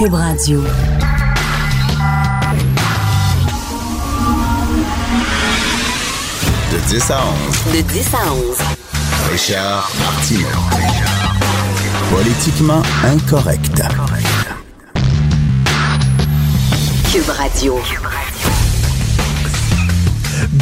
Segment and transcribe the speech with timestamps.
[0.00, 0.62] Cube Radio.
[6.72, 7.20] De 10 à
[7.66, 7.74] 11.
[7.74, 8.56] De 10 à 11.
[9.30, 10.46] Richard Martineau.
[12.10, 13.82] Politiquement incorrect.
[17.12, 17.78] Cube Radio.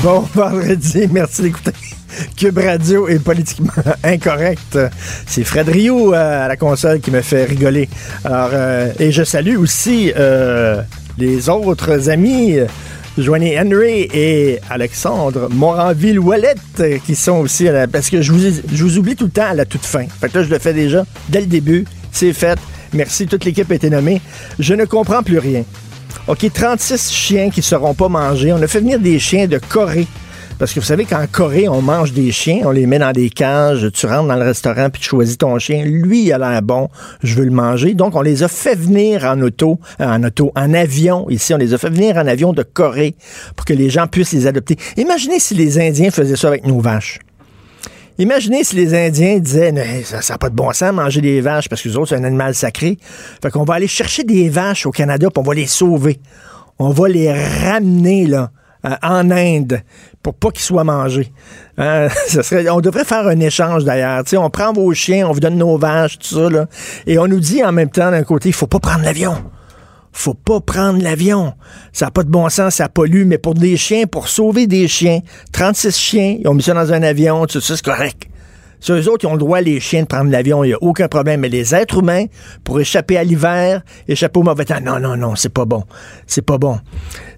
[0.03, 1.88] Bon vendredi, merci d'écouter.
[2.37, 3.73] Cube Radio est politiquement
[4.05, 4.79] incorrect.
[5.27, 7.89] C'est Fred Rio euh, à la console qui me fait rigoler.
[8.27, 10.83] Euh, et je salue aussi euh,
[11.19, 12.57] les autres amis.
[13.17, 18.99] Joignez Henry et Alexandre Moranville-Ouellette qui sont aussi à la, parce que je vous, je
[18.99, 20.07] oublie tout le temps à la toute fin.
[20.21, 21.85] Fait que là, je le fais déjà dès le début.
[22.13, 22.59] C'est fait.
[22.93, 24.21] Merci, toute l'équipe a été nommée.
[24.59, 25.65] Je ne comprends plus rien.
[26.29, 28.53] OK, 36 chiens qui ne seront pas mangés.
[28.53, 30.07] On a fait venir des chiens de Corée.
[30.59, 33.31] Parce que vous savez qu'en Corée, on mange des chiens, on les met dans des
[33.31, 35.85] cages, tu rentres dans le restaurant puis tu choisis ton chien.
[35.85, 36.89] Lui, il a l'air bon,
[37.23, 37.95] je veux le manger.
[37.95, 41.31] Donc, on les a fait venir en auto, euh, en auto, en avion.
[41.31, 43.15] Ici, on les a fait venir en avion de Corée
[43.55, 44.77] pour que les gens puissent les adopter.
[44.97, 47.21] Imaginez si les Indiens faisaient ça avec nos vaches.
[48.19, 51.83] Imaginez si les Indiens disaient ça n'a pas de bon sens manger des vaches parce
[51.83, 52.99] que les autres, c'est un animal sacré.
[53.41, 56.19] Fait qu'on va aller chercher des vaches au Canada puis on va les sauver.
[56.81, 58.51] On va les ramener là,
[58.85, 59.83] euh, en Inde
[60.23, 61.33] pour pas qu'ils soient mangés.
[61.77, 62.09] Hein,
[62.71, 64.23] on devrait faire un échange d'ailleurs.
[64.35, 66.51] On prend vos chiens, on vous donne nos vaches, tout ça.
[66.51, 66.67] Là,
[67.07, 69.37] et on nous dit en même temps d'un côté, il faut pas prendre l'avion
[70.19, 71.55] faut pas prendre l'avion.
[71.93, 74.89] Ça n'a pas de bon sens, ça pollue, mais pour des chiens, pour sauver des
[74.89, 75.21] chiens,
[75.53, 78.29] 36 chiens, ils ont mis ça dans un avion, tout ça, c'est correct.
[78.81, 80.79] Sur eux autres, ils ont le droit, les chiens, de prendre l'avion, il n'y a
[80.81, 81.41] aucun problème.
[81.41, 82.27] Mais les êtres humains,
[82.63, 85.85] pour échapper à l'hiver, échapper au mauvais temps, non, non, non, c'est pas bon.
[86.27, 86.79] C'est pas bon.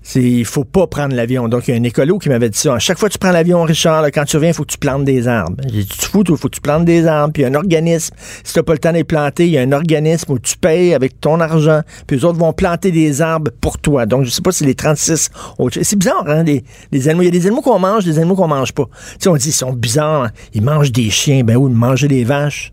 [0.02, 1.46] C'est, il faut pas prendre l'avion.
[1.48, 2.74] Donc, il y a un écolo qui m'avait dit ça.
[2.74, 4.78] À chaque fois que tu prends l'avion, Richard, quand tu reviens, il faut que tu
[4.78, 5.56] plantes des arbres.
[5.64, 7.32] J'ai dit, tu fous, il faut que tu plantes des arbres.
[7.32, 8.14] Puis, il y a un organisme.
[8.42, 10.56] Si t'as pas le temps de les planter, il y a un organisme où tu
[10.56, 11.82] payes avec ton argent.
[12.06, 14.06] Puis, les autres vont planter des arbres pour toi.
[14.06, 15.78] Donc, je sais pas si les 36 autres...
[15.82, 17.22] C'est bizarre, hein, les, les animaux.
[17.22, 18.84] Il y a des animaux qu'on mange, des animaux qu'on mange pas.
[19.12, 20.24] Tu sais, on dit, ils sont bizarres.
[20.24, 20.30] hein.
[20.54, 21.44] Ils mangent des chiens.
[21.44, 22.72] Ben oui, manger des vaches.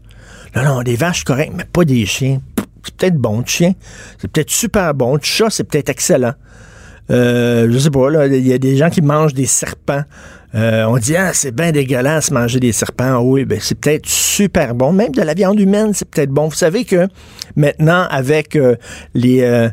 [0.55, 2.39] Non, non, des vaches, correct, mais pas des chiens.
[2.83, 3.73] C'est peut-être bon de chien.
[4.17, 5.17] C'est peut-être super bon.
[5.17, 6.33] De chat, c'est peut-être excellent.
[7.09, 10.03] Euh, je sais pas, là, il y a des gens qui mangent des serpents.
[10.55, 13.19] Euh, on dit, ah, c'est bien dégueulasse manger des serpents.
[13.19, 14.93] Oui, ben, c'est peut-être super bon.
[14.93, 16.47] Même de la viande humaine, c'est peut-être bon.
[16.47, 17.07] Vous savez que
[17.55, 18.75] maintenant, avec euh,
[19.13, 19.69] les,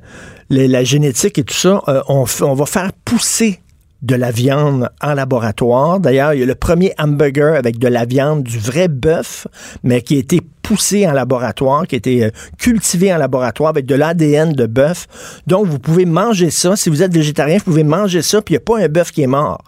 [0.50, 3.60] la génétique et tout ça, on va faire pousser
[4.04, 5.98] de la viande en laboratoire.
[5.98, 9.46] D'ailleurs, il y a le premier hamburger avec de la viande du vrai bœuf,
[9.82, 13.86] mais qui a été poussé en laboratoire, qui a été euh, cultivé en laboratoire avec
[13.86, 15.06] de l'ADN de bœuf.
[15.46, 16.76] Donc, vous pouvez manger ça.
[16.76, 19.10] Si vous êtes végétarien, vous pouvez manger ça, puis il n'y a pas un bœuf
[19.10, 19.62] qui est mort.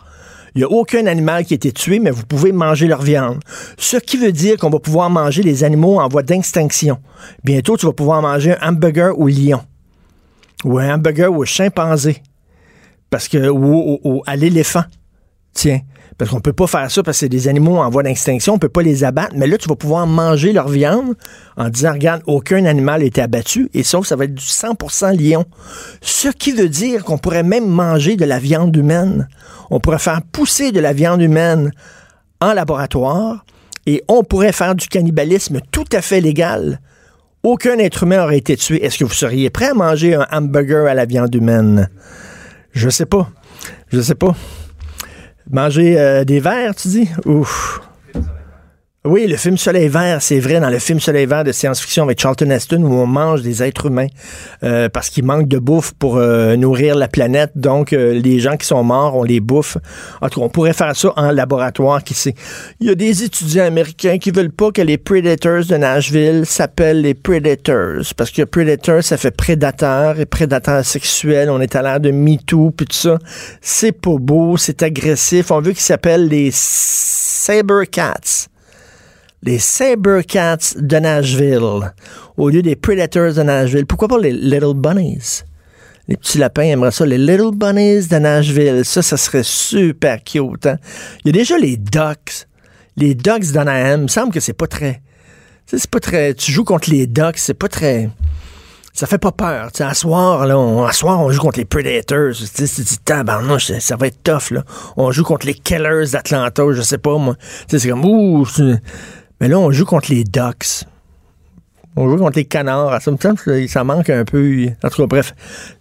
[0.55, 3.41] Il n'y a aucun animal qui a été tué, mais vous pouvez manger leur viande.
[3.79, 6.99] Ce qui veut dire qu'on va pouvoir manger les animaux en voie d'extinction.
[7.45, 9.61] Bientôt, tu vas pouvoir manger un hamburger au lion.
[10.65, 12.23] Ou un hamburger au chimpanzé.
[13.11, 14.85] Parce que, ou, ou- à l'éléphant.
[15.53, 15.81] Tiens.
[16.19, 18.59] Parce qu'on peut pas faire ça parce que c'est des animaux en voie d'extinction, on
[18.59, 19.35] peut pas les abattre.
[19.37, 21.15] Mais là, tu vas pouvoir manger leur viande
[21.59, 25.15] en disant, regarde, aucun animal a été abattu, et sauf ça va être du 100%
[25.15, 25.45] lion.
[26.01, 29.29] Ce qui veut dire qu'on pourrait même manger de la viande humaine.
[29.71, 31.71] On pourrait faire pousser de la viande humaine
[32.41, 33.45] en laboratoire,
[33.85, 36.81] et on pourrait faire du cannibalisme tout à fait légal.
[37.43, 38.83] Aucun être humain aurait été tué.
[38.83, 41.91] Est-ce que vous seriez prêt à manger un hamburger à la viande humaine?
[42.77, 43.31] Je sais pas.
[43.89, 44.37] Je sais pas.
[45.51, 47.09] Manger euh, des vers, tu dis?
[47.25, 47.81] Ouf.
[49.09, 52.21] Oui, le film Soleil vert, c'est vrai, dans le film Soleil vert de science-fiction avec
[52.21, 54.09] Charlton Heston, où on mange des êtres humains
[54.65, 57.53] euh, parce qu'il manque de bouffe pour euh, nourrir la planète.
[57.55, 59.79] Donc, euh, les gens qui sont morts, on les bouffe.
[60.21, 62.35] En tout cas, on pourrait faire ça en laboratoire, qui sait.
[62.81, 67.03] Il y a des étudiants américains qui veulent pas que les Predators de Nashville s'appellent
[67.03, 71.49] les Predators, parce que Predator, ça fait prédateur et prédateur sexuel.
[71.49, 73.19] On est à l'ère de MeToo, puis tout ça.
[73.61, 75.53] C'est pas beau, c'est agressif.
[75.53, 78.49] On veut qu'ils s'appellent les Sabercats
[79.43, 81.93] les Sabercats de Nashville
[82.37, 83.87] au lieu des Predators de Nashville.
[83.87, 85.43] Pourquoi pas les Little Bunnies?
[86.09, 87.05] Les petits lapins aimeraient ça.
[87.05, 90.67] Les Little Bunnies de Nashville, ça, ça serait super cute.
[90.67, 90.79] hein?
[91.25, 92.47] Il y a déjà les Ducks.
[92.97, 95.03] Les Ducks d'Anaheim, il me semble que c'est pas très
[95.67, 96.35] c'est pas très.
[96.35, 98.09] Tu joues contre les Ducks, c'est pas très.
[98.93, 99.73] Ça fait pas peur.
[99.73, 102.35] Tu sais, à soir, là, on, à soir, on joue contre les Predators.
[102.35, 104.63] C'est du tabarnouche, ça, va être tough, là.
[104.97, 107.37] On joue contre les Killers d'Atlanta, je sais pas, moi.
[107.69, 108.47] C'est comme, ouh,
[109.41, 110.85] mais là, on joue contre les Ducks.
[111.99, 113.01] On joue contre les canards.
[113.01, 114.67] Ça me semble que ça manque un peu.
[114.83, 115.35] En tout cas, bref.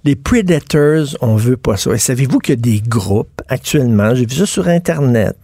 [0.05, 1.91] Les Predators, on veut pas ça.
[1.93, 5.37] Et savez-vous qu'il y a des groupes actuellement, j'ai vu ça sur Internet,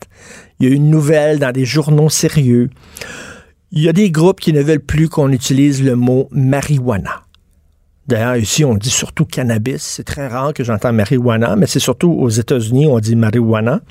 [0.59, 2.69] il y a une nouvelle dans des journaux sérieux.
[3.71, 7.23] Il y a des groupes qui ne veulent plus qu'on utilise le mot marijuana.
[8.07, 9.81] D'ailleurs, ici, on dit surtout cannabis.
[9.81, 13.81] C'est très rare que j'entends marijuana, mais c'est surtout aux États-Unis, on dit marijuana.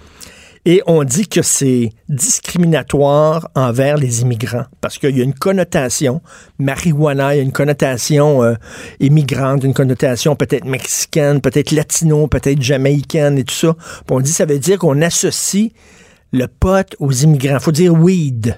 [0.66, 6.20] Et on dit que c'est discriminatoire envers les immigrants parce qu'il y a une connotation
[6.58, 8.54] marijuana, il y a une connotation euh,
[9.00, 13.74] immigrante, une connotation peut-être mexicaine, peut-être latino, peut-être jamaïcaine et tout ça.
[13.74, 15.70] Puis on dit ça veut dire qu'on associe
[16.32, 17.58] le pot aux immigrants.
[17.58, 18.54] faut dire weed.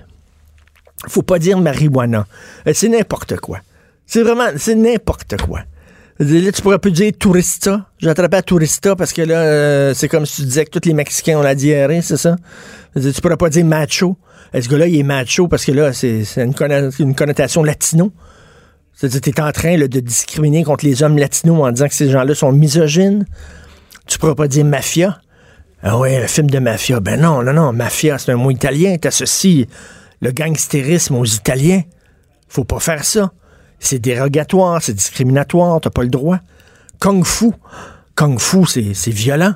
[1.07, 2.27] faut pas dire marijuana.
[2.67, 3.61] Euh, C'est n'importe quoi.
[4.07, 5.61] C'est vraiment, c'est n'importe quoi.
[6.25, 7.87] Là, tu pourrais plus dire tourista.
[7.99, 10.87] J'ai attrapé à tourista parce que là, euh, c'est comme si tu disais que tous
[10.87, 12.37] les Mexicains ont la diarrhée, c'est ça?
[12.95, 14.17] Tu pourrais pas dire macho.
[14.53, 18.13] Est-ce que là, il est macho parce que là, c'est une, conno- une connotation latino?
[18.95, 22.09] C'est-à-dire, tu es en train de discriminer contre les hommes latinos en disant que ces
[22.11, 23.25] gens-là sont misogynes.
[24.07, 25.19] Tu pourrais pas dire mafia.
[25.83, 27.01] Ah ouais, un film de mafia.
[27.01, 27.73] Ben non, non, non.
[27.73, 28.97] Mafia, c'est un mot italien.
[28.97, 29.67] T'associes
[30.21, 31.83] le gangstérisme aux Italiens.
[32.49, 33.33] Faut pas faire ça.
[33.84, 36.38] C'est dérogatoire, c'est discriminatoire, t'as pas le droit.
[37.00, 37.50] Kung Fu.
[38.14, 39.55] Kung Fu, c'est violent.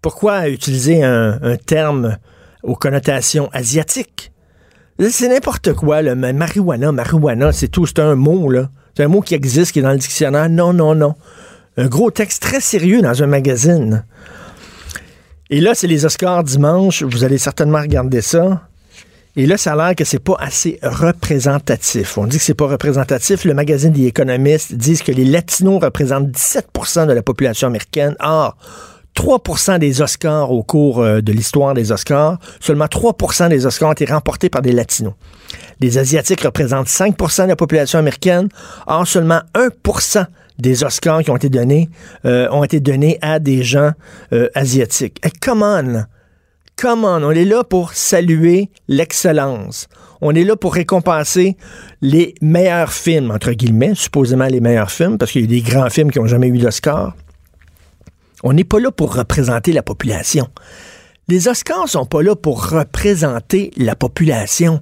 [0.00, 2.16] Pourquoi utiliser un, un terme
[2.62, 4.30] aux connotations asiatiques?
[5.10, 8.70] C'est n'importe quoi, le ma- marijuana, marijuana, c'est tout, c'est un mot, là.
[8.96, 10.48] C'est un mot qui existe, qui est dans le dictionnaire.
[10.48, 11.16] Non, non, non.
[11.76, 14.04] Un gros texte très sérieux dans un magazine.
[15.50, 17.02] Et là, c'est les Oscars dimanche.
[17.02, 18.68] Vous allez certainement regarder ça.
[19.38, 22.16] Et là, ça a l'air que c'est pas assez représentatif.
[22.16, 23.44] On dit que c'est pas représentatif.
[23.44, 28.16] Le magazine des économistes disent que les Latinos représentent 17% de la population américaine.
[28.20, 28.56] Or,
[29.14, 33.92] 3% des Oscars au cours euh, de l'histoire des Oscars, seulement 3% des Oscars ont
[33.92, 35.14] été remportés par des Latinos.
[35.80, 38.48] Les Asiatiques représentent 5% de la population américaine.
[38.86, 40.24] Or, seulement 1%
[40.58, 41.90] des Oscars qui ont été donnés
[42.24, 43.92] euh, ont été donnés à des gens
[44.32, 45.18] euh, asiatiques.
[45.24, 46.06] Et come on!
[46.78, 49.88] Come on, est là pour saluer l'excellence.
[50.20, 51.56] On est là pour récompenser
[52.02, 55.88] les meilleurs films, entre guillemets, supposément les meilleurs films, parce qu'il y a des grands
[55.88, 57.16] films qui n'ont jamais eu d'Oscar.
[58.42, 60.48] On n'est pas là pour représenter la population.
[61.28, 64.80] Les Oscars sont pas là pour représenter la population.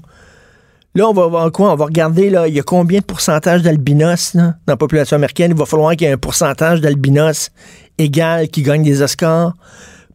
[0.96, 1.73] Là, on va voir quoi?
[1.73, 5.52] On va regarder, là, il y a combien de pourcentage d'albinos dans la population américaine?
[5.52, 7.50] Il va falloir qu'il y ait un pourcentage d'albinos
[7.99, 9.55] égal qui gagne des Oscars.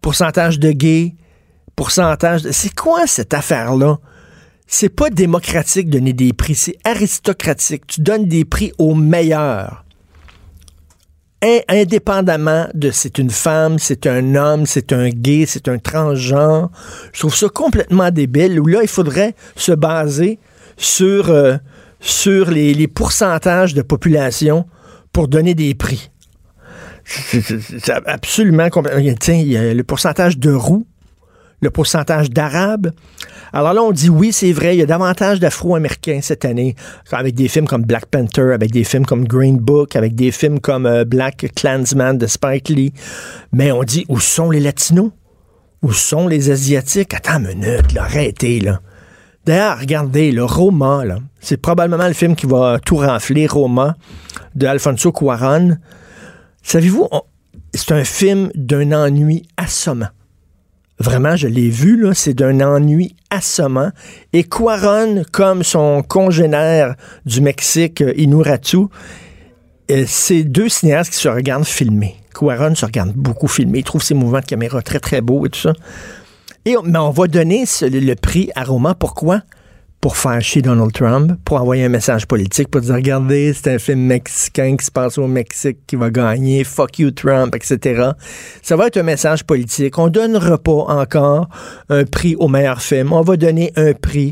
[0.01, 1.15] Pourcentage de gays,
[2.51, 3.99] C'est quoi cette affaire-là?
[4.67, 7.87] C'est pas démocratique de donner des prix, c'est aristocratique.
[7.87, 9.83] Tu donnes des prix aux meilleurs.
[11.41, 16.69] In- indépendamment de c'est une femme, c'est un homme, c'est un gay, c'est un transgenre.
[17.13, 18.59] Je trouve ça complètement débile.
[18.59, 20.37] Où là, il faudrait se baser
[20.77, 21.55] sur, euh,
[22.01, 24.65] sur les, les pourcentages de population
[25.13, 26.11] pour donner des prix.
[27.05, 29.13] C'est- absolument complètement.
[29.19, 30.85] Tiens, il y a le pourcentage de roux,
[31.61, 32.91] le pourcentage d'arabes.
[33.51, 36.75] Alors là, on dit oui, c'est vrai, il y a davantage d'Afro-Américains cette année,
[37.11, 40.59] avec des films comme Black Panther, avec des films comme Green Book, avec des films
[40.59, 42.93] comme euh, Black Klansman de Spike Lee.
[43.51, 45.11] Mais on dit où sont les Latinos?
[45.81, 47.13] Où sont les Asiatiques?
[47.13, 48.81] Attends une minute, là, arrêtez, là.
[49.45, 53.95] D'ailleurs, regardez, le Roma, là, c'est probablement le film qui va tout renfler, Roma,
[54.55, 55.77] de Alfonso Cuarón.
[56.61, 57.07] Savez-vous,
[57.73, 60.09] c'est un film d'un ennui assommant.
[60.99, 63.91] Vraiment, je l'ai vu, c'est d'un ennui assommant.
[64.33, 68.87] Et Cuaron, comme son congénère du Mexique, euh, Inuratu,
[69.91, 72.15] euh, c'est deux cinéastes qui se regardent filmer.
[72.37, 75.49] Cuaron se regarde beaucoup filmer, il trouve ses mouvements de caméra très, très beaux et
[75.49, 75.73] tout ça.
[76.65, 78.93] Et on, mais on va donner le, prix à Roma.
[78.93, 79.41] Pourquoi?
[80.01, 83.79] Pour faire chier Donald Trump, pour envoyer un message politique, pour dire regardez, c'est un
[83.79, 88.11] film mexicain qui se passe au Mexique qui va gagner, fuck you Trump, etc.
[88.61, 89.97] Ça va être un message politique.
[89.97, 91.49] On donnera pas encore
[91.89, 93.11] un prix au meilleur film.
[93.11, 94.31] On va donner un prix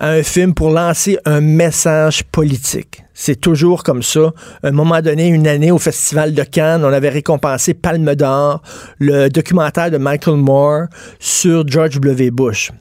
[0.00, 3.04] à un film pour lancer un message politique.
[3.14, 4.32] C'est toujours comme ça.
[4.64, 8.62] Un moment donné, une année au Festival de Cannes, on avait récompensé Palme d'Or,
[8.98, 10.86] le documentaire de Michael Moore
[11.20, 12.32] sur George W.
[12.32, 12.72] Bush.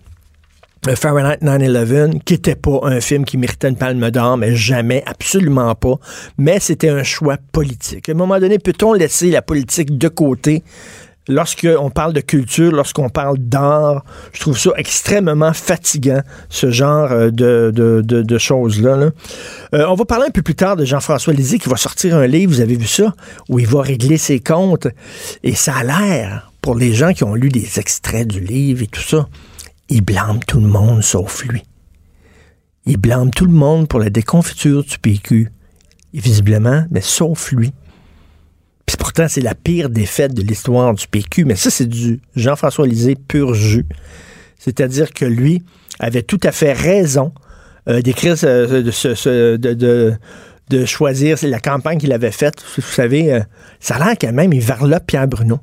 [0.95, 5.75] Fahrenheit 9-11, qui n'était pas un film qui méritait une palme d'or, mais jamais, absolument
[5.75, 5.95] pas.
[6.39, 8.09] Mais c'était un choix politique.
[8.09, 10.63] À un moment donné, peut-on laisser la politique de côté?
[11.27, 17.29] Lorsqu'on parle de culture, lorsqu'on parle d'art, je trouve ça extrêmement fatigant, ce genre euh,
[17.29, 18.97] de, de, de, choses-là.
[18.97, 19.11] là.
[19.75, 22.25] Euh, on va parler un peu plus tard de Jean-François Lisée qui va sortir un
[22.25, 23.13] livre, vous avez vu ça,
[23.49, 24.87] où il va régler ses comptes.
[25.43, 28.87] Et ça a l'air, pour les gens qui ont lu des extraits du livre et
[28.87, 29.27] tout ça,
[29.91, 31.63] il blâme tout le monde sauf lui.
[32.85, 35.51] Il blâme tout le monde pour la déconfiture du PQ.
[36.13, 37.71] Visiblement, mais sauf lui.
[38.85, 41.45] Puis pourtant, c'est la pire défaite de l'histoire du PQ.
[41.45, 43.85] Mais ça, c'est du Jean-François Lisée pur jus.
[44.57, 45.61] C'est-à-dire que lui
[45.99, 47.33] avait tout à fait raison
[47.87, 48.35] euh, d'écrire
[50.69, 52.63] de choisir la campagne qu'il avait faite.
[52.77, 53.41] Vous savez, euh,
[53.79, 55.59] ça a l'air quand même, il varlope Pierre Bruno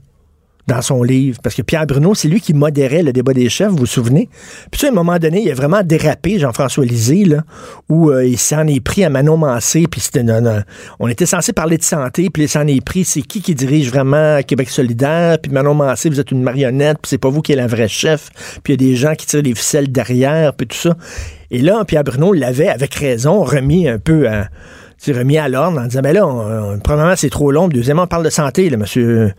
[0.69, 1.39] dans son livre.
[1.43, 4.29] Parce que Pierre Bruno, c'est lui qui modérait le débat des chefs, vous vous souvenez?
[4.71, 7.43] Puis à un moment donné, il a vraiment dérapé, Jean-François Lisée, là,
[7.89, 10.65] où euh, il s'en est pris à Manon Mancé, puis c'était une-
[11.01, 13.91] on était censé parler de santé, puis il s'en est pris, c'est qui qui dirige
[13.91, 17.53] vraiment Québec solidaire, puis Manon Mancé, vous êtes une marionnette, puis c'est pas vous qui
[17.53, 18.29] êtes la vraie chef,
[18.63, 20.97] puis il y a des gens qui tirent les ficelles derrière, puis tout ça.
[21.51, 24.49] Et là, Pierre Bruno l'avait, avec raison, remis un peu à
[25.07, 27.69] remis à l'ordre en disant, ben là, premièrement, c'est trop long.
[27.69, 29.33] Deuxièmement, on parle de santé, là, monsieur.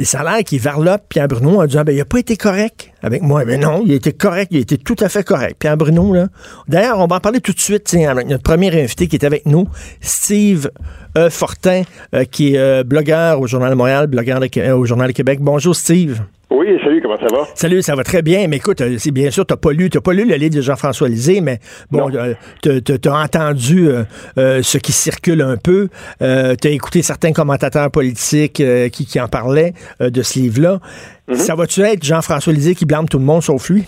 [0.00, 2.34] Et ça a l'air qu'il varlope Pierre Bruno en disant, ben, il a pas été
[2.34, 3.44] correct avec moi.
[3.44, 5.56] Ben non, il a été correct, il a été tout à fait correct.
[5.58, 6.28] Pierre Bruno, là.
[6.68, 9.44] D'ailleurs, on va en parler tout de suite, avec notre premier invité qui est avec
[9.44, 9.68] nous,
[10.00, 10.70] Steve
[11.18, 11.82] euh, Fortin,
[12.14, 14.40] euh, qui est euh, blogueur au Journal de Montréal, blogueur
[14.74, 15.40] au Journal de Québec.
[15.42, 16.22] Bonjour, Steve.
[16.50, 17.44] Oui, salut, comment ça va?
[17.54, 18.48] Salut, ça va très bien.
[18.48, 20.60] Mais écoute, euh, c'est bien sûr, t'as pas lu, t'as pas lu le livre de
[20.60, 21.58] Jean-François Lisée, mais
[21.92, 24.02] bon, euh, t'as- t'as entendu euh,
[24.36, 25.88] euh, ce qui circule un peu.
[26.22, 30.80] Euh, t'as écouté certains commentateurs politiques qui, qui en parlaient de ce livre-là.
[31.28, 31.34] Mhm.
[31.36, 33.84] Ça va-tu être Jean-François Lisée qui blâme tout le monde sauf lui?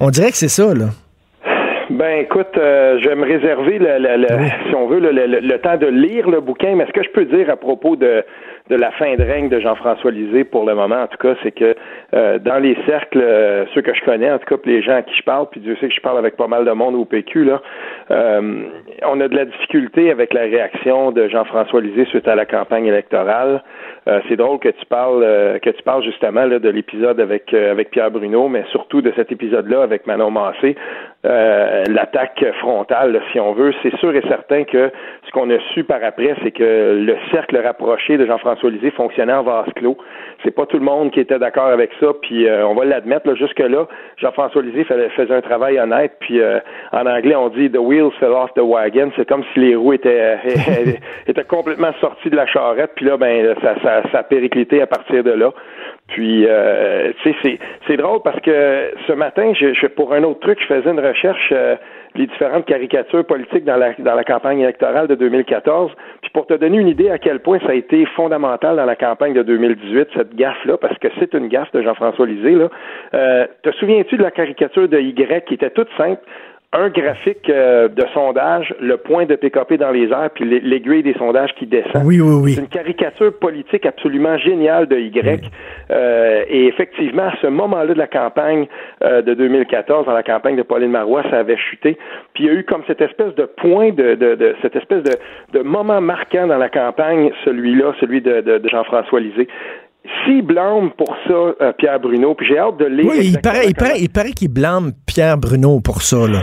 [0.00, 0.86] On dirait que c'est ça, là.
[1.88, 5.40] Ben écoute, euh, je vais me réserver, le, le- le- si on veut, le, le-
[5.40, 8.24] le temps de lire le bouquin, mais ce que je peux dire à propos de,
[8.68, 11.52] de la fin de règne de Jean-François Lisée, pour le moment en tout cas, c'est
[11.52, 11.76] que
[12.14, 15.02] euh, dans les cercles, euh, ceux que je connais, en tout cas, les gens à
[15.02, 17.04] qui je parle, puis Dieu sait que je parle avec pas mal de monde au
[17.04, 17.62] PQ, là,
[18.10, 18.64] euh,
[19.04, 22.86] on a de la difficulté avec la réaction de Jean-François Lisée suite à la campagne
[22.86, 23.62] électorale.
[24.08, 27.52] Euh, c'est drôle que tu parles euh, que tu parles justement là, de l'épisode avec
[27.54, 30.76] avec Pierre Bruno, mais surtout de cet épisode-là avec Manon Massé.
[31.24, 34.92] L'attaque frontale, là, si on veut, c'est sûr et certain que
[35.26, 39.32] ce qu'on a su par après, c'est que le cercle rapproché de Jean-François Lisée fonctionnait
[39.32, 39.96] en vase clos.
[40.42, 43.28] C'est pas tout le monde qui était d'accord avec ça, puis euh, on va l'admettre.
[43.28, 43.86] là, Jusque-là,
[44.18, 46.58] Jean-François Lisée faisait, un travail honnête, puis euh,
[46.92, 49.10] en anglais, on dit «the wheels fell off the wagon».
[49.16, 50.38] C'est comme si les roues étaient,
[51.26, 54.86] étaient complètement sorties de la charrette, puis là, ben, ça, ça, ça a périclité à
[54.86, 55.52] partir de là.
[56.08, 60.90] Puis, euh, c'est, drôle parce que ce matin, je, pour un autre truc, je faisais
[60.90, 61.74] une recherche euh,
[62.14, 65.90] les différentes caricatures politiques dans la, dans la campagne électorale de 2014.
[66.22, 68.96] Puis pour te donner une idée à quel point ça a été fondamental dans la
[68.96, 72.56] campagne de 2018, cette gaffe-là, parce que c'est une gaffe de Jean-François Lisée.
[73.14, 76.22] Euh, te souviens-tu de la caricature de Y qui était toute simple?
[76.72, 81.02] Un graphique euh, de sondage, le point de PKP dans les airs, puis l'ai- l'aiguille
[81.02, 82.02] des sondages qui descend.
[82.04, 82.52] Oui, oui, oui.
[82.54, 85.50] C'est une caricature politique absolument géniale de Y.
[85.90, 88.66] Euh, et effectivement, à ce moment-là de la campagne
[89.02, 91.96] euh, de 2014, dans la campagne de Pauline Marois, ça avait chuté.
[92.34, 95.02] Puis il y a eu comme cette espèce de point, de, de, de cette espèce
[95.04, 95.12] de,
[95.58, 99.48] de moment marquant dans la campagne, celui-là, celui de, de, de Jean-François Lisée.
[100.24, 103.10] S'il blâme pour ça euh, Pierre Bruno, puis j'ai hâte de lire.
[103.10, 106.42] Oui, il paraît, il paraît, il paraît qu'il blâme Pierre Bruno pour ça, là.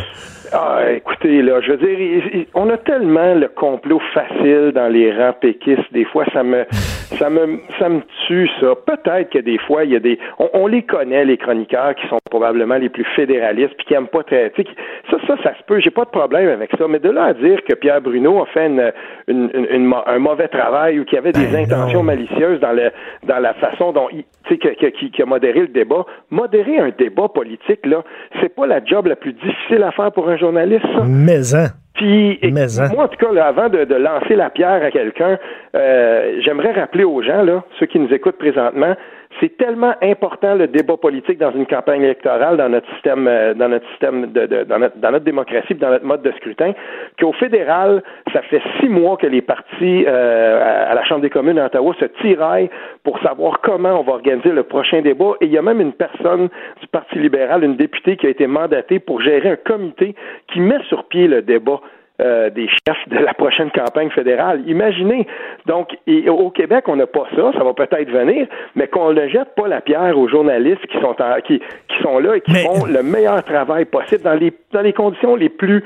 [0.56, 4.88] Ah, écoutez, là, je veux dire, il- il- on a tellement le complot facile dans
[4.88, 5.92] les rangs péquistes.
[5.92, 6.64] Des fois, ça me,
[7.20, 8.76] ça me, ça me tue, ça.
[8.86, 12.08] Peut-être que des fois, il y a des, on, on les connaît, les chroniqueurs qui
[12.08, 14.76] sont probablement les plus fédéralistes puis qui aiment pas très, tu sais, qui-
[15.10, 15.80] ça, ça, ça se peut.
[15.80, 16.88] J'ai pas de problème avec ça.
[16.88, 18.92] Mais de là à dire que Pierre Bruno a fait une,
[19.28, 22.04] une- une- une mo- un mauvais travail ou qu'il y avait des Ben intentions non.
[22.06, 22.92] malicieuses dans le,
[23.24, 26.06] dans la façon dont il, tu sais, que- que- qui, qui a modéré le débat.
[26.30, 28.04] Modérer un débat politique, là,
[28.42, 31.04] c'est pas la job la plus difficile à faire pour un journaliste, ça?
[31.06, 31.68] Mais, hein.
[31.94, 32.90] Puis, hein.
[32.94, 35.38] moi, en tout cas, là, avant de, de lancer la pierre à quelqu'un,
[35.76, 38.96] euh, j'aimerais rappeler aux gens, là, ceux qui nous écoutent présentement,
[39.40, 43.70] c'est tellement important le débat politique dans une campagne électorale, dans notre système, euh, dans
[43.70, 46.74] notre système, de, de- dans, notre, dans notre démocratie, dans notre mode de scrutin,
[47.20, 51.30] qu'au fédéral, ça fait six mois que les partis euh, à, à la Chambre des
[51.30, 52.70] communes à Ottawa se tiraillent
[53.04, 55.34] pour savoir comment on va organiser le prochain débat.
[55.42, 56.50] Et il y a même une personne
[56.82, 60.16] du Parti libéral, une députée, qui a été mandatée pour gérer un comité
[60.52, 61.80] qui met sur pied le débat
[62.24, 64.62] euh, des chefs de la prochaine campagne fédérale.
[64.68, 65.28] Imaginez.
[65.66, 69.28] Donc, et au Québec, on n'a pas ça, ça va peut-être venir, mais qu'on ne
[69.28, 72.52] jette pas la pierre aux journalistes qui sont en- qui, qui sont là et qui
[72.54, 75.84] Mais- font le meilleur travail possible dans les dans les conditions les plus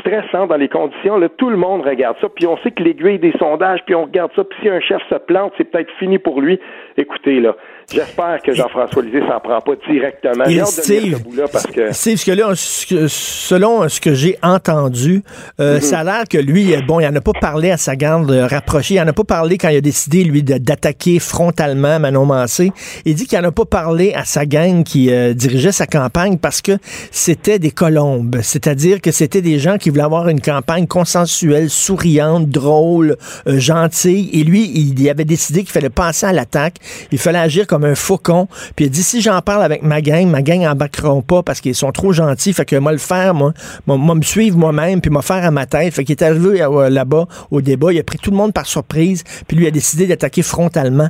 [0.00, 1.16] stressant dans les conditions.
[1.18, 4.04] Là, tout le monde regarde ça, puis on sait que l'aiguille des sondages, puis on
[4.04, 6.58] regarde ça, puis si un chef se plante, c'est peut-être fini pour lui.
[6.96, 7.54] Écoutez, là,
[7.92, 10.44] j'espère que Jean-François Lisée s'en prend pas directement.
[10.44, 11.92] Et Steve, ce parce que...
[11.92, 15.22] Steve, ce que là, selon ce que j'ai entendu,
[15.60, 15.80] euh, Mhm.
[15.80, 18.30] ça a l'air que lui, euh, bon, il en a pas parlé à sa garde
[18.30, 18.94] euh, rapprochée.
[18.94, 22.72] Il en a pas parlé quand il a décidé, lui, d'attaquer frontalement Manon Massé.
[23.04, 26.38] Il dit qu'il en a pas parlé à sa gang qui euh, dirigeait sa campagne
[26.38, 26.72] parce que
[27.10, 28.36] c'était des colombes.
[28.42, 33.16] C'est-à-dire que c'était des gens qui voulaient avoir une campagne consensuelle, souriante, drôle,
[33.46, 34.30] euh, gentille.
[34.32, 36.76] Et lui, il, il avait décidé qu'il fallait passer à l'attaque.
[37.12, 38.48] Il fallait agir comme un faucon.
[38.76, 41.60] Puis il a dit, si j'en parle avec ma gang, ma gang embarqueront pas parce
[41.60, 42.52] qu'ils sont trop gentils.
[42.52, 43.52] Fait que moi le faire, moi,
[43.86, 45.94] moi, moi, me suivre moi-même, puis me faire à ma tête.
[45.94, 47.92] Fait qu'il est arrivé euh, là-bas au débat.
[47.92, 49.24] Il a pris tout le monde par surprise.
[49.46, 51.08] Puis lui a décidé d'attaquer frontalement.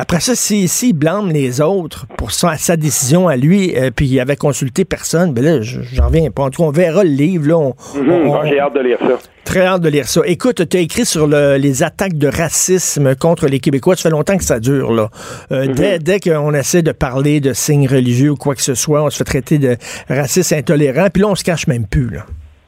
[0.00, 4.06] Après ça, s'il si, blâme les autres pour sa, sa décision à lui, euh, puis
[4.06, 6.44] il avait consulté personne, ben là, je- j'en reviens pas.
[6.44, 7.56] En tout cas, on verra le livre, là.
[7.58, 9.18] On, Mhm, on- bon, J'ai hâte de lire ça.
[9.44, 10.20] Très hâte de lire ça.
[10.26, 13.96] Écoute, tu as écrit sur le- les attaques de racisme contre les Québécois.
[13.96, 15.08] Ça fait longtemps que ça dure, là.
[15.50, 19.02] Euh, Dès, dès qu'on essaie de parler de signes religieux ou quoi que ce soit,
[19.02, 19.76] on se fait traiter de
[20.08, 21.08] raciste intolérant.
[21.12, 22.24] Puis là, on se cache même plus, là.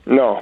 [0.08, 0.37] Non.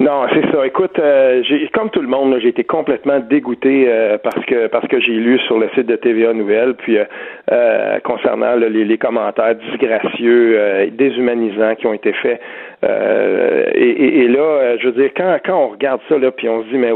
[0.00, 0.66] Non, c'est ça.
[0.66, 4.88] Écoute, euh, j'ai, comme tout le monde, j'ai été complètement dégoûté euh, parce que parce
[4.88, 7.04] que j'ai lu sur le site de TVA Nouvelle, puis euh,
[7.52, 12.40] euh, concernant là, les, les commentaires disgracieux, euh, déshumanisants qui ont été faits.
[12.82, 16.48] Euh, et, et- et là, je veux dire, quand quand on regarde ça là, puis
[16.48, 16.92] on se dit, mais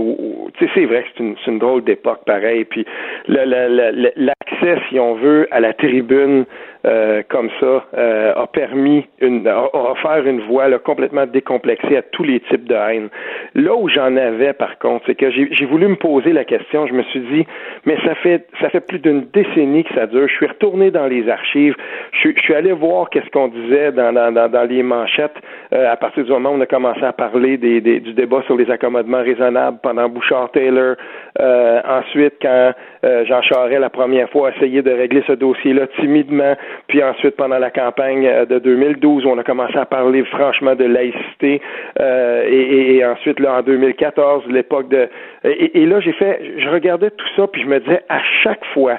[0.57, 2.65] tu sais, c'est vrai que c'est une, c'est une drôle d'époque, pareil.
[2.65, 2.87] Puis
[3.29, 6.47] le- l'accès, si on veut, à la tribune
[6.87, 12.03] euh, comme ça euh, a permis une, a, offert une voie là, complètement décomplexée à
[12.03, 13.09] tous les types de haine.
[13.55, 16.87] Là où j'en avais, par contre, c'est que j'ai voulu me poser la question.
[16.87, 17.47] Je me suis dit,
[17.87, 20.29] mais ça fait ça fait plus d'une décennie que ça dure.
[20.29, 21.75] Je suis retourné dans les archives.
[22.13, 25.37] Je, suis- je suis allé voir qu'est-ce qu'on disait dans, dans, dans, les manchettes
[25.73, 28.43] euh, à partir du moment où on a commencé à parler des, des- du débat
[28.47, 30.97] sur les accommodements raisonnables pendant Bouchard-Taylor.
[31.41, 32.73] Euh, ensuite, quand
[33.05, 36.55] euh, Jean Charest, la première fois, a essayé de régler ce dossier-là timidement,
[36.89, 40.75] puis ensuite, pendant la campagne euh, de 2012, où on a commencé à parler franchement
[40.75, 41.61] de laïcité,
[42.01, 45.09] euh, et, et- ensuite, là, en 2014, l'époque de...
[45.45, 46.41] Et, et là, j'ai fait...
[46.59, 48.99] Je regardais tout ça, puis je me disais, à chaque fois,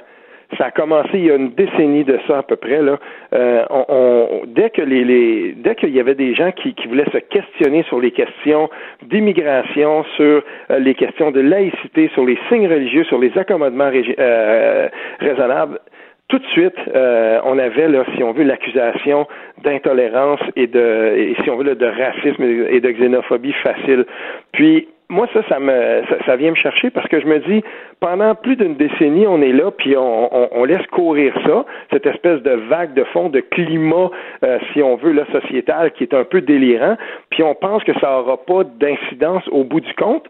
[0.60, 3.00] ça a commencé il y a une décennie de ça à peu près là.
[3.34, 6.88] Euh, on, on- dès que les, les dès qu'il y avait des gens qui, qui
[6.88, 8.70] voulaient se questionner sur les questions
[9.04, 14.88] d'immigration, sur euh, les questions de laïcité, sur les signes religieux, sur les accommodements euh,
[15.20, 15.80] raisonnables,
[16.28, 19.28] tout de suite, euh, on avait, là, si on veut, l'accusation
[19.64, 24.06] d'intolérance et de, si on veut, de racisme et de xénophobie facile.
[24.52, 27.64] Puis, moi, ça, ça me, ça, ça vient me chercher parce que je me dis,
[28.00, 32.06] pendant plus d'une décennie, on est là, puis on, on, on laisse courir ça, cette
[32.08, 34.10] espèce de vague de fond, de climat,
[34.44, 36.98] euh, si on veut, là, sociétal, qui est un peu délirant,
[37.30, 40.26] puis on pense que ça aura pas d'incidence au bout du compte.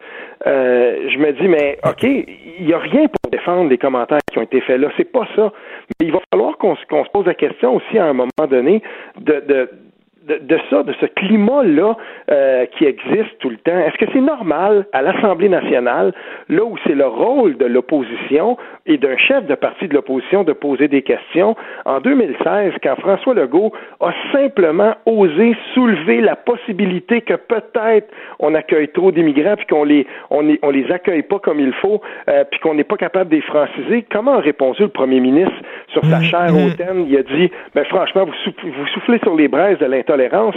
[0.45, 4.37] Euh, je me dis, mais OK, il n'y a rien pour défendre les commentaires qui
[4.39, 5.51] ont été faits là, c'est pas ça.
[5.99, 8.29] Mais il va falloir qu'on se- qu'on se pose la question aussi à un moment
[8.49, 8.81] donné
[9.19, 9.69] de, de
[10.27, 11.95] de, de ça, de ce climat-là
[12.31, 13.77] euh, qui existe tout le temps.
[13.77, 16.13] Est-ce que c'est normal à l'Assemblée nationale,
[16.49, 20.53] là où c'est le rôle de l'opposition et d'un chef de parti de l'opposition de
[20.53, 27.33] poser des questions, en 2016, quand François Legault a simplement osé soulever la possibilité que
[27.35, 28.07] peut-être
[28.39, 31.73] on accueille trop d'immigrants puis qu'on les on, les- on les accueille pas comme il
[31.73, 35.19] faut euh, puis qu'on n'est pas capable de les franciser, comment a répondu le premier
[35.19, 35.53] ministre
[35.89, 37.05] sur sa chaire hautaine?
[37.07, 39.85] Il a dit, ben franchement, vous, soufflez, vous soufflez sur les braises de
[40.15, 40.55] l'intolérance.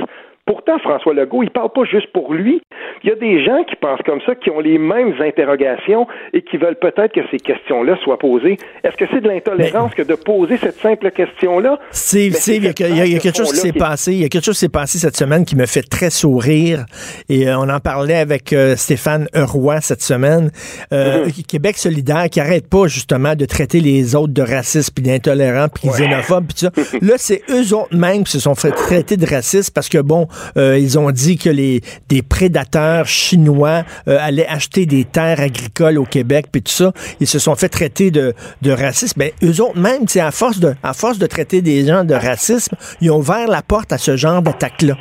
[0.48, 2.62] Pourtant, François Legault, il parle pas juste pour lui.
[3.04, 6.40] Il y a des gens qui pensent comme ça, qui ont les mêmes interrogations et
[6.42, 8.56] qui veulent peut-être que ces questions-là soient posées.
[8.82, 11.78] Est-ce que c'est de l'intolérance que de poser cette simple question-là?
[11.90, 14.12] Steve, Steve, il y a, y y quelque chose qui s'est qui passé.
[14.12, 16.86] Il y a quelque chose qui s'est passé cette semaine qui me fait très sourire.
[17.28, 20.50] Et euh, on en parlait avec euh, Stéphane Roy cette semaine.
[20.92, 21.42] Euh, Mm-hmm.
[21.46, 25.88] Québec solidaire qui arrête pas justement de traiter les autres de racistes puis d'intolérants puis
[25.88, 26.98] xénophobes puis tout ça.
[27.02, 30.28] Là, c'est eux autres mêmes qui se sont fait traiter de racistes parce que bon,
[30.56, 35.98] euh, ils ont dit que les des prédateurs chinois euh, allaient acheter des terres agricoles
[35.98, 36.92] au Québec puis tout ça.
[37.20, 39.16] Ils se sont fait traiter de, de racistes.
[39.16, 42.76] Mais eux autres c'est à force de à force de traiter des gens de racisme,
[43.00, 44.94] ils ont ouvert la porte à ce genre d'attaque-là.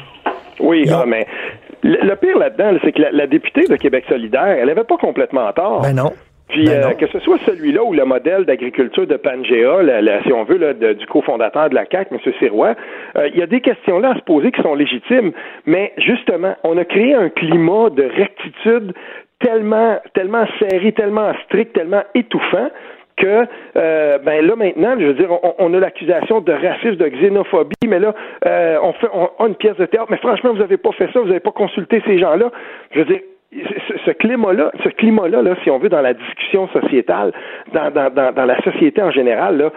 [0.60, 1.26] Oui, ont- ah, mais
[1.84, 4.84] le, le pire là-dedans, là, c'est que la, la députée de Québec solidaire, elle avait
[4.84, 5.82] pas complètement tort.
[5.82, 6.13] Ben non.
[6.50, 10.24] Puis Ben euh, que ce soit celui-là ou le modèle d'agriculture de Pangea, la- la-
[10.24, 12.20] si on veut, là, de- du cofondateur de la CAC, M.
[12.40, 12.74] Sirois,
[13.18, 15.32] euh, il y a des questions là à se poser qui sont légitimes,
[15.66, 18.94] mais justement, on a créé un climat de rectitude
[19.40, 22.70] tellement, tellement serré, tellement strict, tellement étouffant
[23.18, 23.46] que
[23.78, 27.76] euh, ben là maintenant, je veux dire, on, on a l'accusation de racisme, de xénophobie,
[27.88, 28.14] mais là,
[28.46, 31.10] euh, on fait on a une pièce de théâtre, mais franchement, vous n'avez pas fait
[31.12, 32.52] ça, vous n'avez pas consulté ces gens-là.
[32.92, 33.20] Je veux dire,
[33.52, 37.34] ce, climat-là, ce climat-là, là, si on veut, dans la discussion sociétale,
[37.74, 39.72] dans, dans, dans, dans la société en général, là,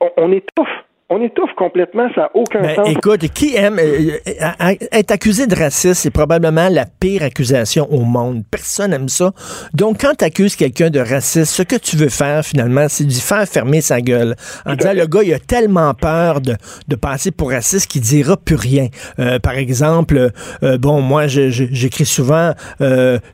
[0.00, 0.84] on, on étouffe.
[1.14, 2.88] On étouffe complètement, ça n'a aucun Ben, sens.
[2.88, 7.86] écoute, qui aime euh, euh, euh, être accusé de racisme, c'est probablement la pire accusation
[7.92, 8.44] au monde.
[8.50, 9.32] Personne aime ça.
[9.74, 13.12] Donc, quand tu accuses quelqu'un de raciste, ce que tu veux faire finalement, c'est lui
[13.12, 16.56] faire fermer sa gueule en disant le gars, il a tellement peur de,
[16.88, 18.86] de passer pour raciste qu'il dira plus rien.
[19.18, 20.30] Euh, par exemple,
[20.80, 22.52] bon, moi, j'écris souvent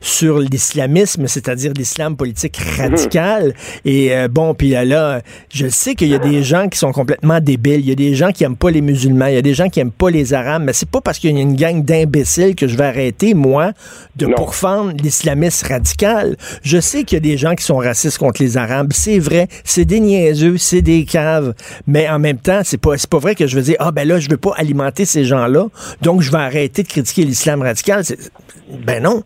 [0.01, 3.53] sur l'islamisme, c'est-à-dire l'islam politique radical.
[3.85, 7.68] Et bon, puis là, je sais qu'il y a des gens qui sont complètement débiles.
[7.75, 9.27] Il y a des gens qui aiment pas les musulmans.
[9.27, 10.63] Il y a des gens qui aiment pas les arabes.
[10.65, 13.71] Mais c'est pas parce qu'il y a une gang d'imbéciles que je vais arrêter, moi,
[14.15, 14.35] de Non.
[14.35, 16.35] pourfendre l'islamiste radical.
[16.63, 18.89] Je sais qu'il y a des gens qui sont racistes contre les arabes.
[18.93, 19.47] C'est vrai.
[19.63, 20.57] C'est des niaiseux.
[20.57, 21.53] C'est des caves.
[21.87, 24.19] Mais en même temps, c'est pas, pas vrai que je veux dire, ah ben là,
[24.19, 25.65] je veux pas alimenter ces gens-là.
[26.01, 28.03] Donc, je vais arrêter de critiquer l'islam radical.
[28.85, 29.23] Ben non.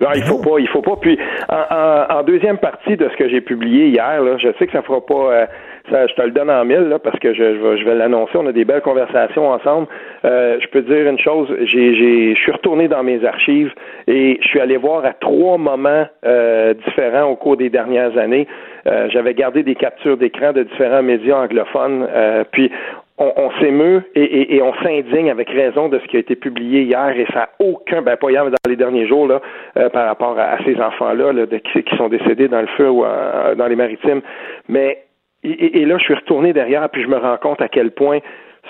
[0.00, 0.96] Non, il faut pas, il faut pas.
[1.00, 1.16] Puis
[1.48, 4.72] en, en- en deuxième partie de ce que j'ai publié hier, là, je sais que
[4.72, 5.14] ça fera pas.
[5.32, 5.46] euh,
[5.90, 7.94] ça, je te le donne en mille là, parce que je, je vais, je vais
[7.94, 8.32] l'annoncer.
[8.36, 9.86] On a des belles conversations ensemble.
[10.24, 11.48] Euh, je peux te dire une chose.
[11.64, 13.72] J'ai, j'ai, je suis retourné dans mes archives
[14.06, 18.46] et je suis allé voir à trois moments euh, différents au cours des dernières années.
[18.86, 22.06] Euh, j'avais gardé des captures d'écran de différents médias anglophones.
[22.10, 22.70] euh, puis
[23.18, 26.34] on, on s'émeut et, et- et on s'indigne avec raison de ce qui a été
[26.34, 29.40] publié hier et ça n'a aucun, ben pas mais dans les derniers jours là,
[29.76, 32.88] euh, par rapport à, ces enfants-là là, de- qui, qui sont décédés dans le feu
[32.90, 33.04] ou
[33.56, 34.22] dans les maritimes.
[34.68, 34.98] Mais
[35.44, 37.90] et, et- et là, je suis retourné derrière puis je me rends compte à quel
[37.90, 38.18] point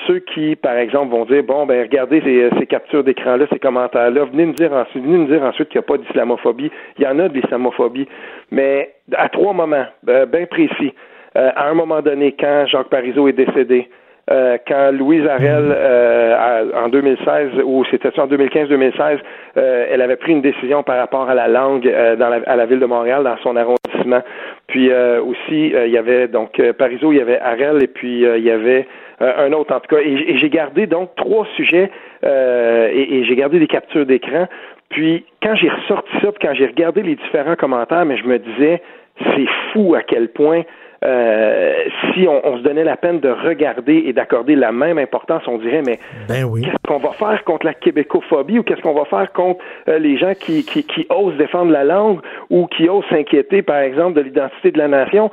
[0.07, 4.25] ceux qui, par exemple, vont dire bon, ben regardez ces, ces captures d'écran-là, ces commentaires-là,
[4.25, 6.71] venez nous dire ensuite, venez nous dire ensuite qu'il n'y a pas d'islamophobie.
[6.99, 8.09] Il y en a de l'islamophobie,
[8.51, 10.95] mais à trois moments, ben, bien précis.
[11.37, 13.89] Euh, à un moment donné, quand Jacques Parizeau est décédé,
[14.31, 16.37] euh, quand Louise Arel, euh,
[16.75, 19.19] à- en 2016, ou c'était en 2015-2016,
[19.57, 22.57] euh, elle avait pris une décision par rapport à la langue euh, dans la, à
[22.57, 24.23] la ville de Montréal, dans son arrondissement.
[24.73, 27.87] Puis euh, aussi, euh, il y avait donc euh, Parizeau, il y avait Arel, et
[27.87, 28.89] puis il y avait
[29.21, 30.01] un autre en tout cas.
[30.03, 31.91] Et, j'ai gardé donc trois sujets
[32.25, 34.49] et, et j'ai gardé des captures d'écran.
[34.89, 38.39] Puis quand j'ai ressorti ça, puis quand j'ai regardé les différents commentaires, mais je me
[38.39, 38.81] disais,
[39.37, 40.63] c'est fou à quel point
[41.05, 41.73] euh,
[42.15, 45.59] si on, on se donnait la peine de regarder et d'accorder la même importance, on
[45.59, 46.63] dirait, mais Ben oui.
[46.93, 50.17] Qu'est-ce qu'on va faire contre la québécophobie ou qu'est-ce qu'on va faire contre euh, les
[50.17, 54.21] gens qui, qui, qui osent défendre la langue ou qui osent s'inquiéter, par exemple, de
[54.23, 55.31] l'identité de la nation?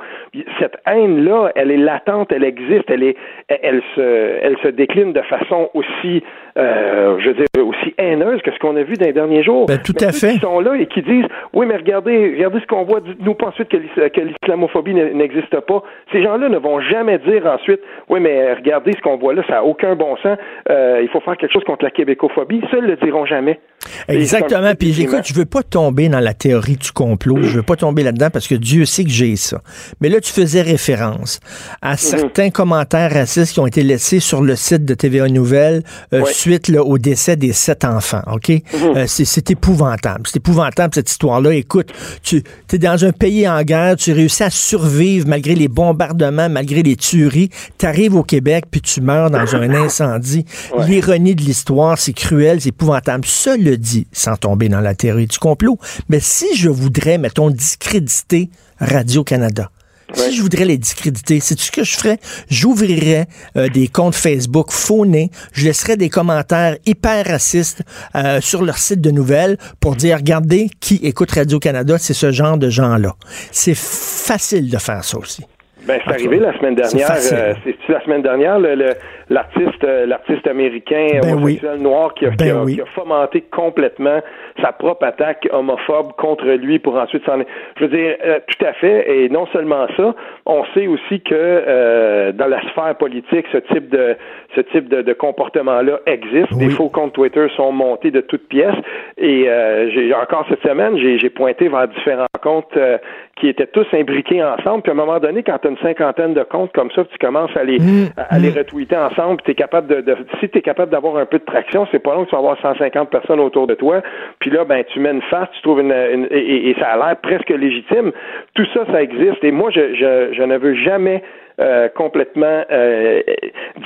[0.58, 3.16] Cette haine-là, elle est latente, elle existe, elle est,
[3.48, 4.00] elle, se,
[4.42, 6.22] elle se décline de façon aussi,
[6.56, 9.66] euh, je veux dire, aussi haineuse que ce qu'on a vu dans les derniers jours.
[9.66, 10.32] Ben, tout Mais à fait.
[10.34, 13.48] Qui sont là et qui disent, oui, mais regardez, regardez ce qu'on voit, dites-nous pas
[13.48, 15.82] ensuite que l'is- que l'islamophobie n'existe pas.
[16.12, 19.54] Ces gens-là ne vont jamais dire ensuite, oui, mais regardez ce qu'on voit là, ça
[19.54, 20.38] n'a aucun bon sens,
[20.70, 22.62] euh, il faut faire quelque chose contre la québécophobie.
[22.72, 23.60] Ils le diront jamais.
[24.08, 24.74] Exactement.
[24.74, 27.38] Puis écoute, je veux pas tomber dans la théorie du complot.
[27.42, 29.62] Je veux pas tomber là-dedans parce que Dieu sait que j'ai ça.
[30.00, 31.40] Mais là, tu faisais référence
[31.82, 36.24] à certains commentaires racistes qui ont été laissés sur le site de TVA Nouvelles euh,
[36.26, 38.22] suite là, au décès des sept enfants.
[38.32, 40.22] Ok, Euh, c'est, c'est épouvantable.
[40.26, 41.54] C'est épouvantable cette histoire-là.
[41.54, 46.48] Écoute, tu es dans un pays en guerre, tu réussis à survivre malgré les bombardements,
[46.48, 47.50] malgré les tueries.
[47.78, 50.44] Tu arrives au Québec puis tu meurs dans un incendie.
[50.86, 53.24] L'ironie de l'histoire, c'est cruel, c'est épouvantable.
[53.70, 55.78] Cela dit, sans tomber dans la théorie du complot,
[56.08, 59.70] mais si je voudrais, mettons, discréditer Radio-Canada,
[60.12, 62.18] si je voudrais les discréditer, c'est ce que je ferais?
[62.48, 65.06] J'ouvrirais euh, des comptes Facebook faux
[65.52, 67.82] je laisserais des commentaires hyper racistes
[68.16, 72.58] euh, sur leur site de nouvelles pour dire, regardez, qui écoute Radio-Canada, c'est ce genre
[72.58, 73.14] de gens-là.
[73.52, 75.44] C'est facile de faire ça aussi.
[75.86, 77.06] Ben, c'est arrivé la semaine C'est dernière.
[77.06, 77.36] facile.
[77.38, 77.54] euh,
[77.88, 78.94] la semaine dernière, le- le-
[79.30, 82.74] l'artiste euh, l'artiste américain Ben homosexuel noir qui a, qui, Ben a, oui.
[82.74, 84.20] qui a fomenté complètement
[84.60, 87.38] sa propre attaque homophobe contre lui pour ensuite s'en...
[87.78, 89.10] Je veux dire, euh, tout à fait.
[89.10, 90.14] Et non seulement ça,
[90.46, 94.16] on sait aussi que euh, dans la sphère politique, ce type de
[94.56, 96.52] ce type de, de comportement-là existe.
[96.58, 98.74] Des faux comptes Twitter sont montés de toutes pièces.
[99.16, 102.98] Et euh, j'ai encore cette semaine, j'ai pointé vers différents comptes euh,
[103.36, 104.82] qui étaient tous imbriqués ensemble.
[104.82, 107.18] Puis à un moment donné, quand tu as une cinquantaine de comptes comme ça, tu
[107.18, 107.78] commences à les,
[108.16, 111.98] à, à les retweeter ensemble, si tu es capable d'avoir un peu de traction, c'est
[111.98, 114.02] pas long que tu vas avoir 150 personnes autour de toi.
[114.38, 115.92] Puis là, ben tu mets une face, tu trouves une,
[116.30, 118.12] et, ça a l'air presque légitime.
[118.54, 119.42] Tout ça, ça existe.
[119.42, 121.22] Et moi, je ne veux jamais
[121.60, 123.20] euh, complètement euh,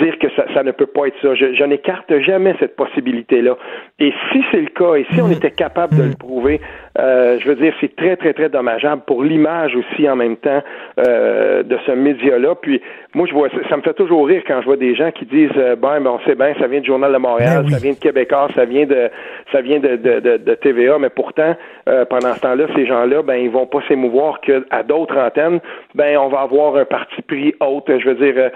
[0.00, 1.34] dire que ça, ça, ne peut pas être ça.
[1.34, 3.56] Je, je n'écarte jamais cette possibilité-là.
[3.98, 6.60] Et si c'est le cas, et si on était capable de le prouver,
[6.98, 10.62] euh, je veux dire, c'est très, très, très dommageable pour l'image aussi en même temps
[10.98, 12.54] euh, de ce média-là.
[12.54, 12.80] Puis
[13.14, 15.50] moi, je vois, ça me fait toujours rire quand je vois des gens qui disent,
[15.56, 17.72] euh, ben, ben, on sait bien, ça vient du Journal de Montréal, Ben oui.
[17.72, 19.10] ça vient de Québécois, ça vient de,
[19.52, 21.56] ça vient de, de, de, de TVA, mais pourtant,
[21.88, 25.60] euh, pendant ce temps-là, ces gens-là, ben, ils vont pas s'émouvoir qu'à d'autres antennes,
[25.94, 27.84] ben, on va avoir un parti pris haute.
[27.88, 28.48] Je veux dire, euh,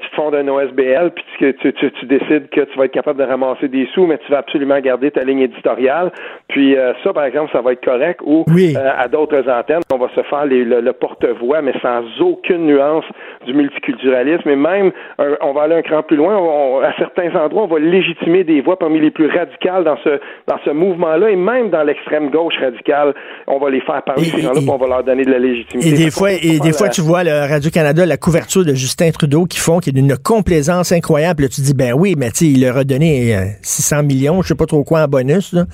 [0.00, 2.92] tu te fondes un OSBL, puis tu, tu, tu, tu décides que tu vas être
[2.92, 6.10] capable de ramasser des sous, mais tu vas absolument garder ta ligne éditoriale.
[6.48, 8.20] Puis euh, ça, par exemple, ça va être correct.
[8.24, 8.74] Ou Oui.
[8.76, 12.66] euh, à d'autres antennes, on va se faire les- le, le porte-voix, mais sans aucune
[12.66, 13.04] nuance
[13.44, 14.48] du multiculturalisme.
[14.48, 16.36] Et même, un- on va aller un cran plus loin.
[16.36, 20.20] On- à certains endroits, on va légitimer des voix parmi les plus radicales dans ce
[20.48, 23.14] dans ce mouvement-là, et même dans l'extrême gauche radicale,
[23.46, 25.88] on va les faire parler ces gens-là, on va leur donner de la légitimité.
[25.88, 29.44] Et des fois, et des fois, tu vois le Radio-Canada, la couverture de Justin Trudeau
[29.46, 31.42] qui font, qui est d'une complaisance incroyable.
[31.44, 34.48] Là, tu dis, ben oui, mais tu il leur a donné euh, 600 millions, je
[34.48, 35.52] sais pas trop quoi en bonus.
[35.52, 35.64] Là.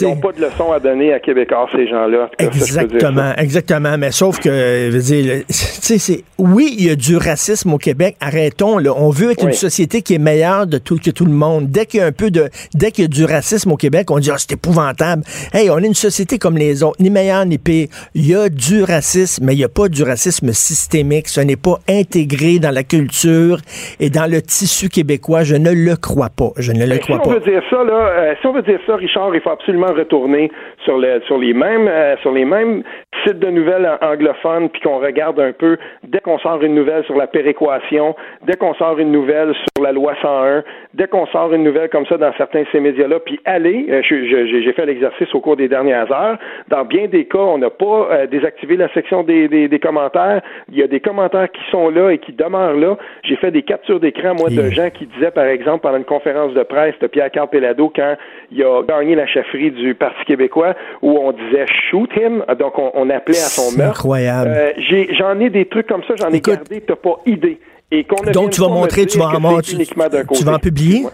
[0.00, 2.30] Ils n'ont pas de leçon à donner à Québécois, ces gens-là.
[2.38, 2.46] Ça.
[2.46, 3.98] Exactement, exactement.
[3.98, 8.16] Mais sauf que, je veux dire, le- oui, il y a du racisme au Québec.
[8.20, 8.92] Arrêtons, là.
[8.96, 9.48] On veut être Oui.
[9.50, 11.66] une société qui est meilleure de tout, que tout le monde.
[11.68, 14.10] Dès qu'il y a un peu de, dès qu'il y a du racisme au Québec,
[14.10, 15.22] on dit, ah, c'est épouvantable.
[15.52, 17.88] Hey, on est une société comme les autres, ni meilleure ni pire.
[18.14, 21.28] Il y a du racisme, mais il n'y a pas du racisme systémique.
[21.28, 23.58] Ce n'est pas intégré dans la culture
[24.00, 25.42] et dans le tissu québécois.
[25.44, 26.50] Je ne le crois pas.
[26.56, 27.38] Je ne le Ben, crois si on pas.
[27.38, 30.50] veut dire ça, là, euh, si on veut dire ça, Richard, il faut absolument retourner
[30.84, 32.82] sur, le, sur les mêmes euh, sur les mêmes
[33.24, 35.76] sites de nouvelles an- anglophones, puis qu'on regarde un peu
[36.08, 38.14] dès qu'on sort une nouvelle sur la péréquation,
[38.46, 40.62] dès qu'on sort une nouvelle sur la loi 101,
[40.94, 44.00] dès qu'on sort une nouvelle comme ça dans certains de ces médias-là, puis aller, euh,
[44.04, 46.38] j'ai fait l'exercice au cours des dernières heures.
[46.68, 50.40] Dans bien des cas, on n'a pas euh, désactivé la section des, des, des commentaires.
[50.70, 52.96] Il y a des commentaires qui sont là et qui demeurent là.
[53.24, 56.54] J'ai fait des captures d'écran, moi, de gens qui disaient, par exemple, pendant une conférence
[56.54, 58.14] de presse de Pierre-Carl Pelado, quand
[58.52, 62.92] il a gagné la chefferie du Parti québécois, où on disait «shoot him», donc on,
[62.94, 63.98] on appelait à son C'est meurtre.
[64.00, 64.50] incroyable.
[64.54, 67.60] Euh, j'ai- J'en ai, des trucs comme ça, j'en ai gardé, t'as pas idée.
[67.92, 71.06] Et qu'on Donc, tu vas montrer, tu vas en tu, tu vas en publier?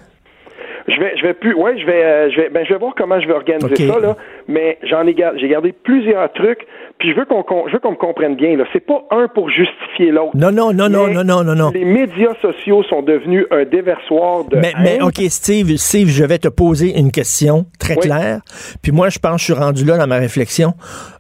[0.89, 2.95] Je vais, je vais plus, ouais, je vais, euh, je vais, ben, je vais voir
[2.97, 4.17] comment je vais organiser ça là.
[4.47, 6.65] Mais j'en ai, gar- j'ai gardé plusieurs trucs.
[7.01, 8.65] Puis je veux qu'on, je veux qu'on me comprenne bien là.
[8.73, 10.37] C'est pas un pour justifier l'autre.
[10.37, 11.71] Non, non, non, non, non, non, non, non.
[11.75, 14.59] Les médias sociaux sont devenus un déversoir de.
[14.59, 15.03] Mais, mais.
[15.03, 18.03] OK, Steve, Steve, je vais te poser une question très Oui.
[18.03, 18.43] claire.
[18.81, 20.75] Puis moi, je pense que je suis rendu là dans ma réflexion.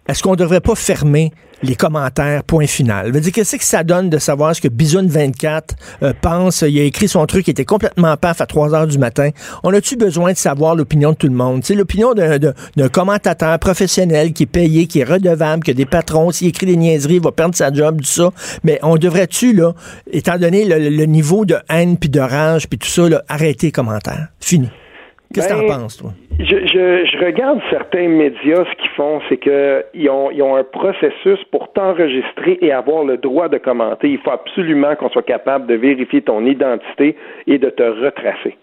[0.09, 1.33] Est-ce qu'on ne devrait pas fermer
[1.67, 3.09] les commentaires, point final?
[3.09, 5.63] Je veux dire, qu'est-ce que ça donne de savoir ce que Bisoun24
[6.03, 6.63] euh, pense?
[6.63, 9.31] Il a écrit son truc, il était complètement paf à 3 heures du matin.
[9.63, 11.65] On a-tu besoin de savoir l'opinion de tout le monde?
[11.65, 16.31] Sais, l'opinion d'un, commentateur professionnel qui est payé, qui est redevable, qui a des patrons,
[16.31, 18.31] s'il écrit des niaiseries, il va perdre sa job, tout ça.
[18.65, 19.75] Mais on devrait-tu, là,
[20.11, 24.29] étant donné le, niveau de haine puis de rage puis tout ça, arrêter les commentaires?
[24.41, 24.69] Fini.
[25.33, 26.11] Qu'est-ce que Ben, t'en penses, toi?
[26.39, 30.65] Je, je, je regarde certains médias, ce qu'ils font, c'est qu'ils ont, ils ont un
[30.65, 34.11] processus pour t'enregistrer et avoir le droit de commenter.
[34.11, 38.57] Il faut absolument qu'on soit capable de vérifier ton identité et de te retracer.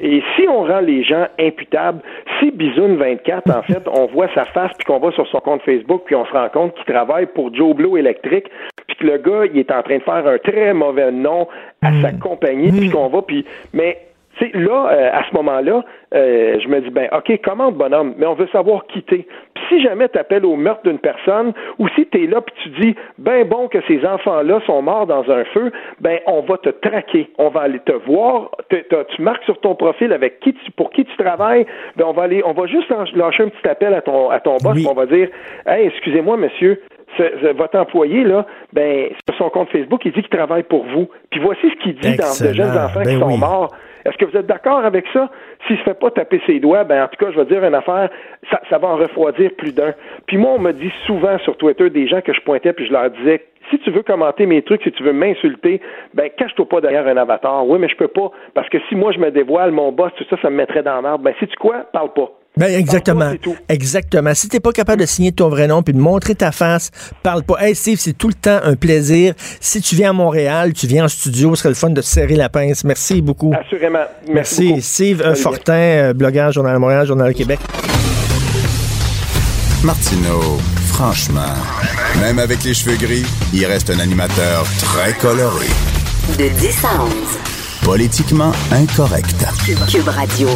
[0.00, 2.00] Et si on rend les gens imputables,
[2.38, 5.62] si Bisoun 24, en fait, on voit sa face puis qu'on va sur son compte
[5.62, 8.46] Facebook puis on se rend compte qu'il travaille pour Joe Blow Électrique
[8.86, 11.48] puis que le gars, il est en train de faire un très mauvais nom
[11.80, 15.84] à sa compagnie puis qu'on va puis mais tu sais, là, euh, à ce moment-là,
[16.14, 19.26] euh, je me dis, ben, OK, commande, bonhomme, mais on veut savoir quitter.
[19.54, 22.54] Puis si jamais tu appelles au meurtre d'une personne, ou si tu es là puis
[22.62, 26.58] tu dis, ben bon que ces enfants-là sont morts dans un feu, ben, on va
[26.58, 27.30] te traquer.
[27.38, 28.50] On va aller te voir.
[28.68, 31.66] Te- te- tu marques sur ton profil avec qui tu, pour qui tu travailles.
[31.96, 34.40] Ben, on va aller, on va juste lâ- lâcher un petit appel à ton, à
[34.40, 34.74] ton boss.
[34.74, 34.86] Oui.
[34.90, 35.28] On va dire,
[35.66, 36.80] hey, excusez-moi, monsieur,
[37.16, 40.84] ce- ce- votre employé, là, ben, sur son compte Facebook, il dit qu'il travaille pour
[40.84, 41.08] vous.
[41.30, 43.38] Puis voici ce qu'il dit dans de jeunes enfants Ben qui sont oui.
[43.38, 43.70] morts.
[44.04, 45.30] Est-ce que vous êtes d'accord avec ça?
[45.66, 47.74] S'il se fait pas taper ses doigts, ben en tout cas, je vais dire une
[47.74, 48.10] affaire,
[48.50, 49.94] ça, ça va en refroidir plus d'un.
[50.26, 52.92] Puis moi, on me dit souvent sur Twitter des gens que je pointais puis je
[52.92, 55.80] leur disais si tu veux commenter mes trucs, si tu veux m'insulter,
[56.12, 57.66] ben cache-toi pas derrière un avatar.
[57.66, 60.24] Oui, mais je peux pas parce que si moi je me dévoile, mon boss, tout
[60.28, 61.24] ça, ça me mettrait dans l'arbre.
[61.24, 62.30] Ben si tu quoi, parle pas.
[62.56, 63.32] Ben exactement.
[63.68, 64.32] Exactement.
[64.32, 66.92] Si t'es pas capable de signer ton vrai nom puis de montrer ta face,
[67.24, 67.56] parle pas.
[67.60, 69.34] Hey Steve, c'est tout le temps un plaisir.
[69.60, 72.06] Si tu viens à Montréal, tu viens en studio, ce serait le fun de te
[72.06, 72.84] serrer la pince.
[72.84, 73.52] Merci beaucoup.
[73.58, 74.04] Assurément.
[74.32, 74.34] Merci.
[74.34, 74.68] Merci.
[74.68, 74.80] beaucoup.
[74.82, 75.36] Steve Salut.
[75.36, 77.58] Fortin, euh, blogueur, Journal de Montréal, Journal de Québec.
[79.82, 81.54] Martineau, franchement,
[82.20, 85.66] même avec les cheveux gris, il reste un animateur très coloré.
[86.38, 87.10] De 10 à 11.
[87.84, 89.44] Politiquement incorrect.
[89.90, 90.48] Cube Radio.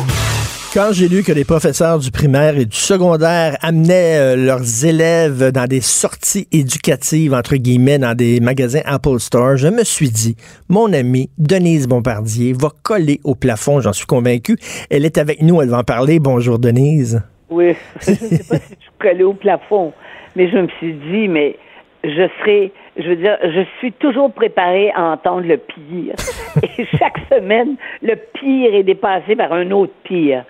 [0.74, 5.50] Quand j'ai lu que les professeurs du primaire et du secondaire amenaient euh, leurs élèves
[5.50, 10.36] dans des sorties éducatives, entre guillemets, dans des magasins Apple Store, je me suis dit,
[10.68, 14.58] mon amie Denise Bombardier va coller au plafond, j'en suis convaincu.
[14.90, 16.20] Elle est avec nous, elle va en parler.
[16.20, 17.22] Bonjour Denise.
[17.48, 19.94] Oui, je ne sais pas si suis collée au plafond,
[20.36, 21.56] mais je me suis dit, mais
[22.04, 26.14] je serai, je veux dire, je suis toujours préparée à entendre le pire.
[26.78, 30.44] Et chaque semaine, le pire est dépassé par un autre pire.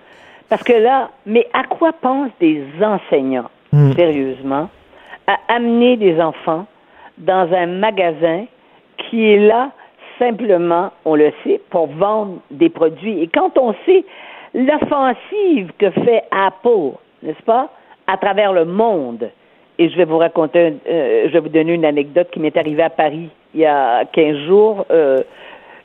[0.48, 3.50] Parce que là, mais à quoi pensent des enseignants,
[3.96, 4.68] sérieusement,
[5.26, 6.66] à amener des enfants
[7.18, 8.46] dans un magasin
[8.96, 9.70] qui est là
[10.18, 13.22] simplement, on le sait, pour vendre des produits?
[13.22, 14.04] Et quand on sait
[14.54, 17.68] l'offensive que fait Apple, n'est-ce pas,
[18.06, 19.30] à travers le monde,
[19.78, 22.82] et je vais vous raconter, euh, je vais vous donner une anecdote qui m'est arrivée
[22.82, 24.86] à Paris il y a 15 jours.
[24.90, 25.18] Euh,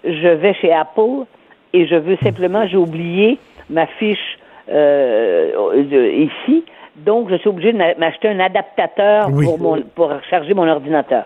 [0.03, 1.25] je vais chez Apple
[1.73, 4.32] et je veux simplement, j'ai oublié ma fiche
[4.67, 6.63] de- ici,
[6.97, 9.45] donc je suis obligée de m'a- m'acheter un adaptateur Oui.
[9.45, 11.25] pour, mon, pour charger mon ordinateur.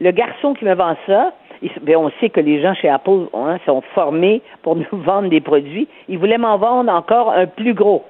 [0.00, 3.26] Le garçon qui me vend ça, il- ben, on sait que les gens chez Apple
[3.34, 5.88] hein, sont formés pour nous vendre des produits.
[6.08, 8.04] Il voulait m'en vendre encore un plus gros.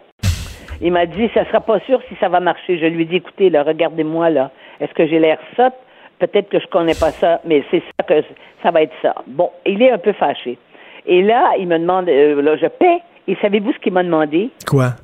[0.81, 2.79] Il m'a dit, ça sera pas sûr si ça va marcher.
[2.79, 4.51] Je lui ai dit, écoutez, là, regardez-moi, là.
[4.81, 5.75] Est-ce que j'ai l'air sotte?
[6.21, 8.23] Peut-être que je connais pas ça, mais c'est ça que
[8.63, 9.15] ça va être ça.
[9.27, 10.57] Bon, il est un peu fâché.
[11.07, 12.99] Et là, il me demande, euh, là, je paie.
[13.29, 14.49] Et savez-vous ce qu'il m'a demandé?
[14.67, 14.95] Quoi?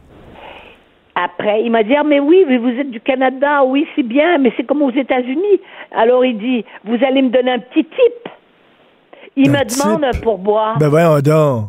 [1.15, 4.39] Après, il m'a dit, ah, mais oui, mais vous êtes du Canada, oui, c'est bien,
[4.39, 5.61] mais c'est comme aux États-Unis.
[5.95, 8.29] Alors, il dit, vous allez me donner un petit tip.
[9.37, 10.79] Il Un me demande un pourboire.
[10.79, 11.67] Ben voyons donc.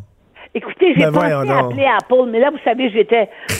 [0.53, 3.55] Écoutez, j'ai Ben pensé à appeler Apple, mais là, vous savez, j'étais, je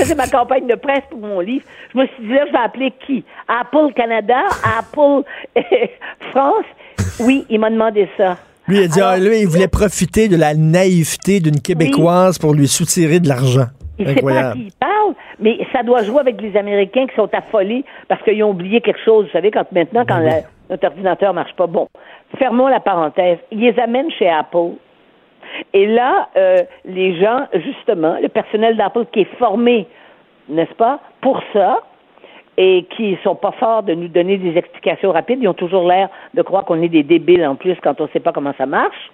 [0.00, 1.64] faisais ma campagne de presse pour mon livre.
[1.94, 3.24] Je me suis dit, là, je vais appeler qui?
[3.46, 4.40] Apple Canada?
[4.78, 5.22] Apple
[6.32, 6.66] France?
[7.20, 8.36] Oui, il m'a demandé ça.
[8.70, 12.38] Lui, il a dit, Alors, ah, lui, il voulait profiter de la naïveté d'une Québécoise
[12.38, 13.66] pour lui soutirer de l'argent.
[13.98, 14.54] Il sait pas à Incroyable.
[14.54, 18.42] qui il parle, mais ça doit jouer avec les Américains qui sont affolés parce qu'ils
[18.44, 19.26] ont oublié quelque chose.
[19.26, 21.66] Vous savez, quand maintenant, quand la- notre ordinateur marche pas.
[21.66, 21.88] Bon,
[22.38, 23.38] fermons la parenthèse.
[23.50, 24.70] Ils les amènent chez Apple.
[25.74, 29.86] Et là, euh, les gens, justement, le personnel d'Apple qui est formé,
[30.48, 31.80] n'est-ce pas, pour ça,
[32.62, 36.10] et qui sont pas forts de nous donner des explications rapides, ils ont toujours l'air
[36.34, 39.10] de croire qu'on est des débiles en plus quand on sait pas comment ça marche.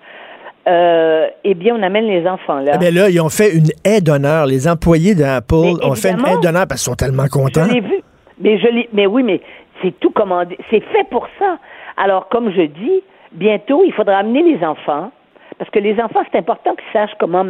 [0.66, 2.72] Euh, eh bien, on amène les enfants là.
[2.74, 4.46] Eh bien là, ils ont fait une aide d'honneur.
[4.46, 7.66] Les employés d'Apple Mais ont fait une aide d'honneur parce qu'ils sont tellement contents.
[7.68, 8.02] Je l'ai vu.
[8.40, 8.66] Mais je.
[8.92, 9.40] Mais oui, mais
[9.80, 10.58] c'est tout commandé.
[10.68, 11.58] C'est fait pour ça.
[11.96, 15.12] Alors, comme je dis, bientôt, il faudra amener les enfants.
[15.56, 17.44] Parce que les enfants, c'est important qu'ils sachent comment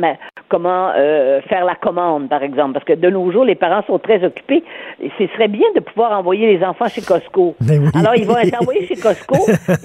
[0.49, 2.73] comment euh, faire la commande, par exemple.
[2.75, 4.63] Parce que de nos jours, les parents sont très occupés.
[5.03, 7.55] Et ce serait bien de pouvoir envoyer les enfants chez Costco.
[7.61, 7.77] Oui.
[7.95, 9.37] Alors, ils vont être envoyés chez Costco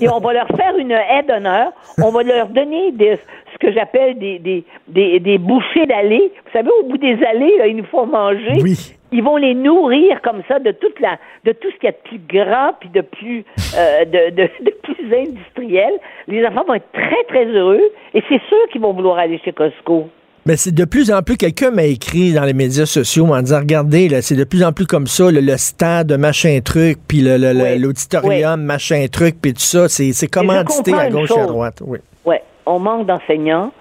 [0.02, 1.72] et on va leur faire une aide d'honneur.
[2.04, 3.18] On va leur donner des,
[3.54, 6.32] ce que j'appelle des, des, des, des bouchées d'allées.
[6.46, 8.60] Vous savez, au bout des allées, là, ils nous font manger.
[8.62, 8.96] Oui.
[9.14, 11.92] Ils vont les nourrir comme ça de toute la, de tout ce qu'il y a
[11.92, 13.44] de plus grand puis de plus,
[13.78, 15.92] euh, de, de, de plus industriel.
[16.30, 17.82] Les enfants vont être très très heureux
[18.14, 20.08] et c'est sûr qu'ils vont vouloir aller chez Costco.
[20.46, 23.60] Mais c'est de plus en plus, quelqu'un m'a écrit dans les médias sociaux en disant,
[23.60, 27.20] regardez, là, c'est de plus en plus comme ça, le, le stade machin truc, puis
[27.24, 27.80] Oui.
[27.80, 31.82] l'auditorium machin truc, puis tout ça, c'est c'est commandité à gauche et à droite.
[31.86, 32.00] Oui.
[32.26, 33.72] Ouais, on manque d'enseignants.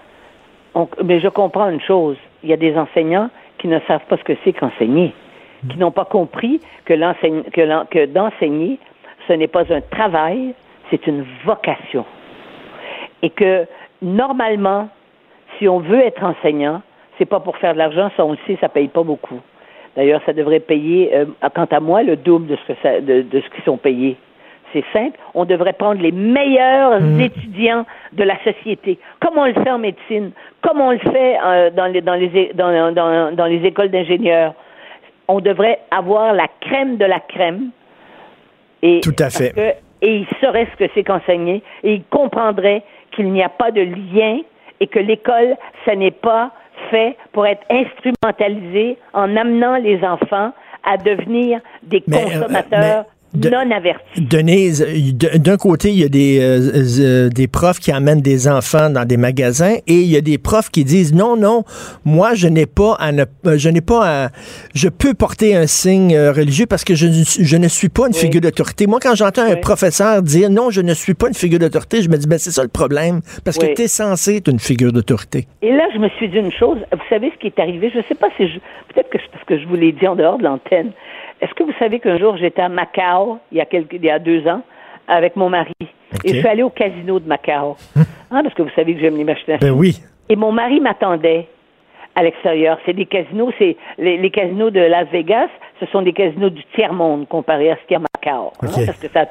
[0.74, 2.16] On- mais je comprends une chose.
[2.44, 5.14] Il y a des enseignants qui ne savent pas ce que c'est qu'enseigner,
[5.70, 6.92] qui n'ont pas compris que,
[7.50, 8.78] que, l'en- que d'enseigner,
[9.28, 10.54] ce n'est pas un travail,
[10.90, 12.04] c'est une vocation.
[13.22, 13.66] Et que
[14.02, 14.88] normalement,
[15.60, 16.82] si on veut être enseignant,
[17.18, 19.38] c'est pas pour faire de l'argent, ça on le sait, ça paye pas beaucoup.
[19.96, 23.22] D'ailleurs, ça devrait payer, euh, quant à moi, le double de ce que ça, de,
[23.22, 24.16] de ce qu'ils sont payés.
[24.72, 25.18] C'est simple.
[25.34, 30.30] On devrait prendre les meilleurs étudiants de la société, comme on le fait en médecine,
[30.62, 33.90] comme on le fait euh, dans, les, dans, les, é- dans, dans, dans les écoles
[33.90, 34.54] d'ingénieurs.
[35.26, 37.70] On devrait avoir la crème de la crème.
[38.82, 39.50] Et Tout à fait.
[39.52, 43.70] que- et ils sauraient ce que c'est qu'enseigner et ils comprendraient qu'il n'y a pas
[43.72, 44.38] de lien
[44.80, 46.50] et que l'école, ce n'est pas
[46.90, 50.52] fait pour être instrumentalisé en amenant les enfants
[50.84, 54.20] à devenir des Mais, euh, consommateurs de- non avertis.
[54.20, 54.84] Denise,
[55.36, 59.04] d'un côté, il y a des, euh, euh, des profs qui amènent des enfants dans
[59.04, 61.64] des magasins et il y a des profs qui disent non, non,
[62.04, 64.28] moi, je n'ai pas à ne, euh, je n'ai pas à,
[64.74, 67.88] je peux porter un signe euh, religieux parce que je, ne suis- je ne suis
[67.88, 68.18] pas une Oui.
[68.20, 68.86] figure d'autorité.
[68.86, 72.08] Moi, quand j'entends un professeur dire non, je ne suis pas une figure d'autorité, je
[72.08, 74.92] me dis, ben, c'est ça le problème parce que tu es censé être une figure
[74.92, 75.46] d'autorité.
[75.62, 76.78] Et là, je me suis dit une chose.
[76.92, 77.90] Vous savez ce qui est arrivé?
[77.92, 78.58] Je ne sais pas si je.
[78.92, 80.90] Peut-être que parce que je vous l'ai dit en dehors de l'antenne.
[81.40, 84.10] Est-ce que vous savez qu'un jour, j'étais à Macao, il y a, quelques, il y
[84.10, 84.62] a deux ans,
[85.08, 85.72] avec mon mari?
[86.24, 87.76] Et je suis allée au casino de Macao.
[88.32, 89.98] Hein, parce que vous savez que j'aime les machines Ben oui.
[90.28, 91.48] Et mon mari m'attendait
[92.14, 92.78] à l'extérieur.
[92.86, 95.48] C'est des casinos, c'est les, les casinos de Las Vegas,
[95.80, 98.52] ce sont des casinos du tiers-monde comparé à ce qu'il y a à Macao.
[98.62, 99.26] hein, parce que ça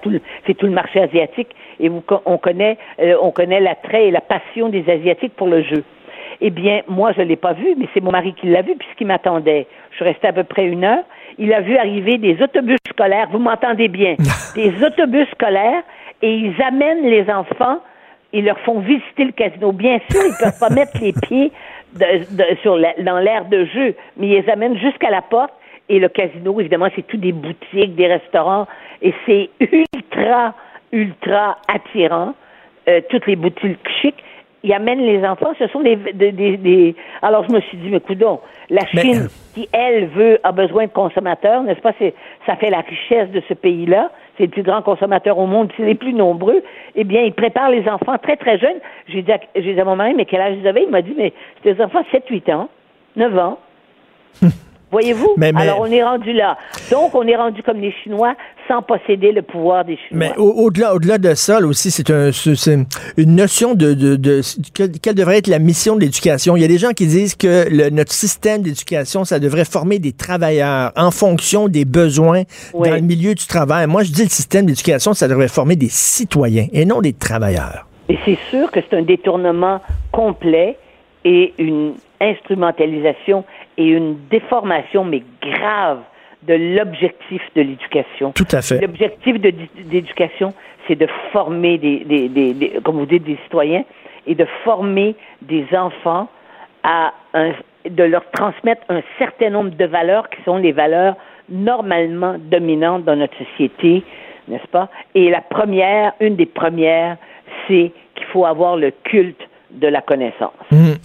[0.45, 4.19] c'est tout le marché asiatique et vous, on connaît, euh, on connaît l'attrait et la
[4.19, 5.85] passion des Asiatiques pour le jeu.
[6.41, 9.07] Eh bien, moi, je l'ai pas vu, mais c'est mon mari qui l'a vu puisqu'il
[9.07, 9.67] m'attendait.
[9.91, 11.03] Je suis restée à peu près une heure.
[11.39, 13.27] Il a vu arriver des autobus scolaires.
[13.31, 14.15] Vous m'entendez bien?
[14.55, 15.83] des autobus scolaires
[16.21, 17.79] et ils amènent les enfants.
[18.33, 19.71] Ils leur font visiter le casino.
[19.71, 21.51] Bien sûr, ils peuvent pas mettre les pieds
[21.95, 25.53] de- de- sur la- dans l'air de jeu, mais ils les amènent jusqu'à la porte.
[25.87, 28.67] Et le casino, évidemment, c'est tout des boutiques, des restaurants,
[29.01, 30.53] et c'est ultra,
[30.91, 32.35] ultra attirant.
[32.87, 34.23] Euh, toutes les boutiques chics.
[34.63, 35.53] Ils amènent les enfants.
[35.57, 38.39] Ce sont des, des, des- des- Alors, je me suis dit, mais coudon,
[38.69, 41.93] la Mais- Chine, qui, elle, veut, a besoin de consommateurs, n'est-ce pas?
[41.97, 42.13] C'est,
[42.45, 44.11] ça fait la richesse de ce pays-là.
[44.37, 46.61] C'est le plus grand consommateur au monde, c'est les plus nombreux.
[46.95, 48.79] Eh bien, ils préparent les enfants très, très jeunes.
[49.07, 50.83] J'ai dit, à, j'ai dit à mon mari, mais quel âge ils avaient?
[50.83, 51.33] Il m'a dit, mais
[51.63, 52.69] c'est des enfants 7, 8 ans,
[53.15, 53.59] 9 ans.
[54.91, 55.33] Voyez-vous?
[55.37, 56.57] Mais- mais- Alors, on est rendu là.
[56.91, 58.33] Donc, on est rendu comme les Chinois
[58.67, 60.29] sans posséder le pouvoir des Chinois.
[60.29, 62.31] Mais au- au-delà, au-delà de ça, là, aussi, c'est un,
[63.17, 64.41] une notion de, de, de-
[64.73, 66.55] quelle, quelle devrait être la mission de l'éducation.
[66.57, 69.99] Il y a des gens qui disent que le- notre système d'éducation, ça devrait former
[69.99, 72.89] des travailleurs en fonction des besoins Oui.
[72.89, 73.85] dans le milieu du travail.
[73.87, 77.85] Moi, je dis le système d'éducation, ça devrait former des citoyens et non des travailleurs.
[78.09, 79.81] Et c'est sûr que c'est un détournement
[80.11, 80.77] complet
[81.25, 83.43] et une instrumentalisation
[83.79, 85.99] et une déformation, mais grave,
[86.43, 88.31] de l'objectif de l'éducation.
[88.33, 88.79] Tout à fait.
[88.79, 89.53] L'objectif de-
[89.85, 90.53] d'éducation,
[90.87, 93.83] c'est de former des, des, des- des- comme vous dites, des citoyens
[94.27, 96.27] et de former des enfants
[96.83, 97.51] à un,
[97.89, 101.15] de leur transmettre un certain nombre de valeurs qui sont les valeurs
[101.49, 104.03] normalement dominantes dans notre société,
[104.47, 104.89] n'est-ce pas?
[105.15, 107.17] Et la première, une des premières,
[107.67, 110.53] c'est qu'il faut avoir le culte de la connaissance.
[110.71, 110.95] Mhm.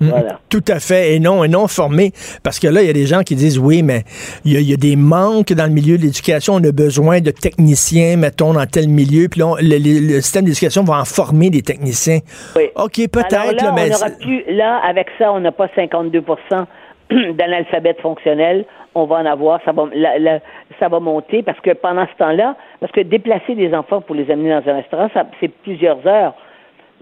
[0.00, 0.40] Voilà.
[0.50, 2.12] Tout à fait, et non, et non formé.
[2.42, 4.02] Parce que là, il y a des gens qui disent, oui, mais
[4.44, 6.54] il y, a- il y a des manques dans le milieu de l'éducation.
[6.54, 9.28] On a besoin de techniciens, mettons, dans tel milieu.
[9.28, 12.18] Puis là, on- le, système d'éducation va en former des techniciens.
[12.56, 12.64] Oui.
[12.76, 13.30] OK, peut-être,
[13.62, 13.90] là, mais...
[14.20, 16.66] plus, là, avec ça, on n'a pas 52%
[17.34, 18.64] d'analphabètes fonctionnels.
[18.96, 20.40] On va en avoir, ça va, la- la-
[20.80, 24.30] ça va monter parce que pendant ce temps-là, parce que déplacer des enfants pour les
[24.30, 25.08] amener dans un restaurant,
[25.40, 26.34] c'est plusieurs heures.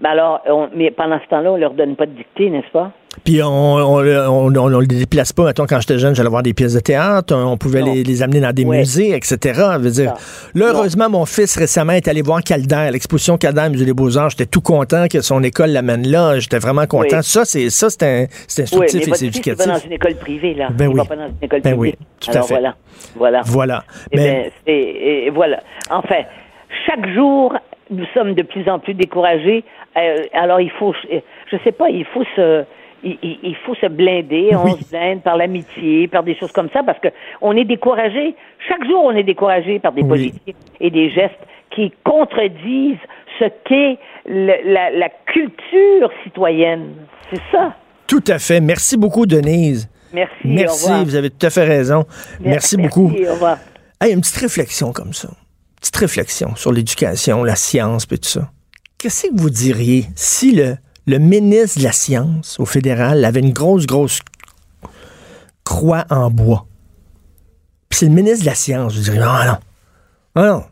[0.03, 2.91] Mais alors, on- mais pendant ce temps-là, on leur donne pas de dictée, n'est-ce pas?
[3.23, 5.45] Puis on on, on, on- les déplace pas.
[5.45, 7.33] Mettons, quand j'étais jeune, j'allais voir des pièces de théâtre.
[7.35, 9.37] On pouvait les, les amener dans des musées, etc.
[9.73, 10.13] Je veux dire,
[10.55, 14.31] là, heureusement, mon fils récemment est allé voir Calder, l'exposition Calder, Musée des Beaux-Arts.
[14.31, 16.39] J'étais tout content que son école l'amène là.
[16.39, 17.17] J'étais vraiment content.
[17.17, 17.23] Oui.
[17.23, 19.67] Ça, c'est ça, c'est un- c'est Oui, instructif mais et c'est éducatif.
[19.67, 20.67] dans une école privée, là.
[20.71, 20.95] Ben il oui.
[20.97, 21.95] va pas dans une école Ben privée.
[21.99, 22.53] oui, tout à Alors fait.
[22.55, 22.75] voilà,
[23.15, 23.41] voilà.
[23.45, 23.83] Voilà.
[24.11, 25.59] Eh Mais ben, c'est- et voilà.
[25.91, 26.23] Enfin,
[26.87, 27.53] chaque jour,
[27.93, 29.63] nous sommes de plus en plus découragés.
[29.97, 30.93] Euh, alors, il faut,
[31.51, 32.63] je sais pas, il faut se,
[33.03, 34.49] il, faut se blinder.
[34.53, 34.71] On Oui.
[34.81, 37.09] se blinde par l'amitié, par des choses comme ça, parce que
[37.41, 38.35] on est découragé.
[38.67, 40.07] Chaque jour, on est découragé par des Oui.
[40.09, 41.35] politiques et des gestes
[41.71, 42.97] qui contredisent
[43.39, 46.93] ce qu'est la, la culture citoyenne.
[47.31, 47.73] C'est ça.
[48.07, 48.61] tout à fait.
[48.61, 49.89] Merci beaucoup, Denise.
[50.13, 50.33] Merci.
[50.45, 51.05] au Merci, revoir.
[51.05, 52.05] vous avez tout à fait raison.
[52.39, 53.07] Merci, beaucoup.
[53.09, 53.57] Merci, au revoir.
[53.99, 55.29] Hey, une petite réflexion comme ça.
[55.83, 58.49] Petite réflexion sur l'éducation, la science, puis tout ça.
[58.97, 60.77] Qu'est-ce que vous diriez si le,
[61.19, 64.21] ministre de la Science au fédéral avait une grosse, grosse
[65.65, 66.65] croix en bois?
[67.89, 68.93] Puis c'est le ministre de la Science.
[68.93, 69.57] Je dirais, non, non.
[70.37, 70.63] Non, non.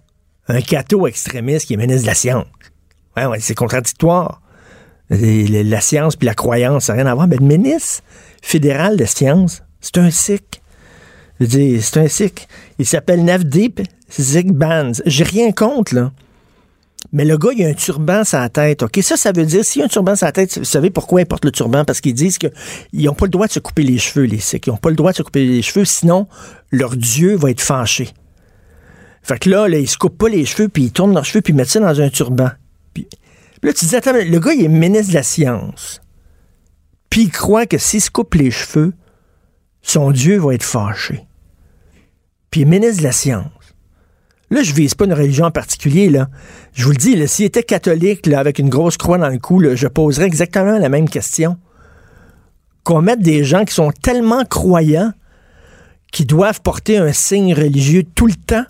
[0.47, 2.45] Un cateau extrémiste qui est ministre de la Science.
[3.17, 4.41] Ouais, ouais, c'est contradictoire.
[5.09, 7.27] La science puis la croyance, ça n'a rien à voir.
[7.27, 8.01] Mais le ministre
[8.41, 10.61] fédéral de science, c'est un sikh.
[11.41, 12.47] C'est un sikh.
[12.79, 13.81] Il s'appelle Navdeep
[14.11, 15.01] Sikh Bands.
[15.05, 16.11] J'ai rien contre, là.
[17.13, 18.83] Mais le gars, il a un turban sur la tête.
[18.83, 21.21] OK, ça, ça veut dire, s'il a un turban sur la tête, vous savez pourquoi
[21.21, 21.83] il porte le turban?
[21.83, 22.51] Parce qu'ils disent qu'ils
[22.93, 24.67] n'ont pas le droit de se couper les cheveux, les Sikhs.
[24.67, 26.27] Ils n'ont pas le droit de se couper les cheveux, sinon,
[26.69, 28.09] leur Dieu va être fâché.
[29.23, 31.41] Fait que là, là ils se coupent pas les cheveux, puis ils tournent leurs cheveux,
[31.41, 32.51] puis ils mettent ça dans un turban.
[32.93, 33.07] Puis,
[33.61, 36.01] là, tu attends, le gars, il est ministre de la Science.
[37.09, 38.93] Puis il croit que s'il se coupe les cheveux,
[39.81, 41.25] son Dieu va être fâché.
[42.49, 43.51] Puis il est ministre de la Science.
[44.51, 46.27] Là, je vise pas une religion en particulier, là.
[46.73, 49.63] Je vous le dis, s'il était catholique, là, avec une grosse croix dans le cou,
[49.73, 51.57] je poserais exactement la même question.
[52.83, 55.13] Qu'on mette des gens qui sont tellement croyants
[56.11, 58.65] qui doivent porter un signe religieux tout le temps.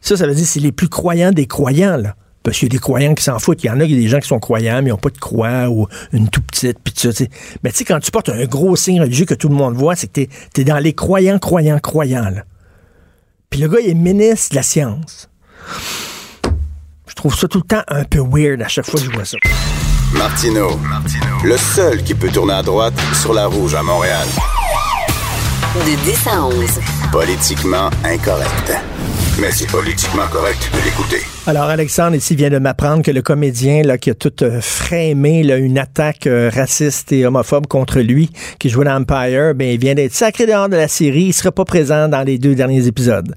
[0.00, 2.16] Ça, ça veut dire que c'est les plus croyants des croyants, là.
[2.42, 3.62] Parce qu'il y a des croyants qui s'en foutent.
[3.62, 5.10] Il y en a, il y des gens qui sont croyants, mais ils n'ont pas
[5.10, 7.24] de croix ou une tout petite, puis tout ça.
[7.62, 9.94] Mais tu sais, quand tu portes un gros signe religieux que tout le monde voit,
[9.94, 12.32] c'est que tu es, dans les croyants, croyants, croyants.
[13.52, 15.28] Puis le gars, il est ministre de la science.
[17.06, 19.26] Je trouve ça tout le temps un peu weird à chaque fois que je vois
[19.26, 19.36] ça.
[20.14, 20.80] Martino,
[21.44, 24.26] le seul qui peut tourner à droite sur la rouge à Montréal.
[25.74, 26.80] De 10 à 11.
[27.12, 28.72] Politiquement incorrect.
[29.40, 31.22] Mais c'est politiquement correct de l'écouter.
[31.46, 35.78] Alors, Alexandre ici vient de m'apprendre que le comédien qui a tout euh, frémé une
[35.78, 40.12] attaque euh, raciste et homophobe contre lui, qui jouait dans Empire, ben, il vient d'être
[40.12, 41.22] sacré dehors de la série.
[41.22, 43.34] Il ne sera pas présent dans les deux derniers épisodes.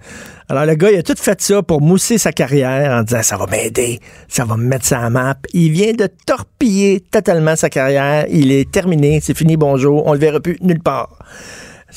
[0.50, 3.38] Alors, le gars, il a tout fait ça pour mousser sa carrière en disant ça
[3.38, 5.38] va m'aider, ça va me mettre sa map.
[5.54, 8.26] Il vient de torpiller totalement sa carrière.
[8.30, 10.06] Il est terminé, c'est fini, bonjour.
[10.06, 11.18] On le verra plus nulle part.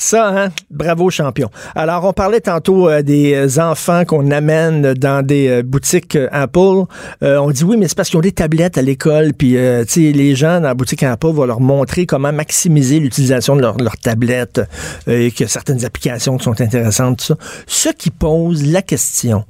[0.01, 0.51] Ça, hein?
[0.71, 1.51] Bravo, champion.
[1.75, 6.85] Alors, on parlait tantôt euh, des euh, enfants qu'on amène dans des euh, boutiques Apple.
[7.21, 10.13] on dit oui, mais c'est parce qu'ils ont des tablettes à l'école, puis tu sais,
[10.13, 13.97] les gens dans la boutique Apple vont leur montrer comment maximiser l'utilisation de leur, leur
[13.97, 14.61] tablette
[15.09, 17.37] et que certaines applications sont intéressantes, tout ça.
[17.67, 19.45] Ce qui pose la question,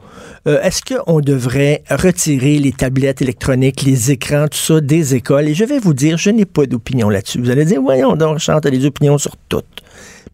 [0.47, 5.49] est-ce qu'on devrait retirer les tablettes électroniques, les écrans, tout ça des écoles?
[5.49, 7.39] Et je vais vous dire, je n'ai pas d'opinion là-dessus.
[7.39, 9.83] Vous allez dire, voyons donc, chante des opinions sur toutes.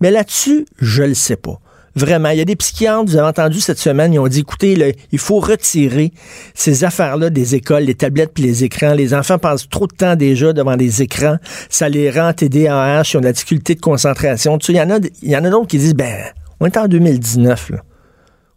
[0.05, 1.59] Mais là-dessus, je le sais pas.
[1.97, 4.95] Vraiment, il y a des psychiatres, vous avez entendu cette semaine, ils ont dit, écoutez,
[5.13, 6.13] il faut retirer
[6.53, 8.93] ces affaires-là des écoles, les tablettes puis les écrans.
[8.93, 11.39] Les enfants passent trop de temps déjà devant des écrans.
[11.71, 14.59] Ça les rend TDAH, ils ont de la difficulté de concentration.
[14.69, 16.15] il y en a, il y en a d'autres qui disent, ben,
[16.61, 17.79] on est en 2019, là.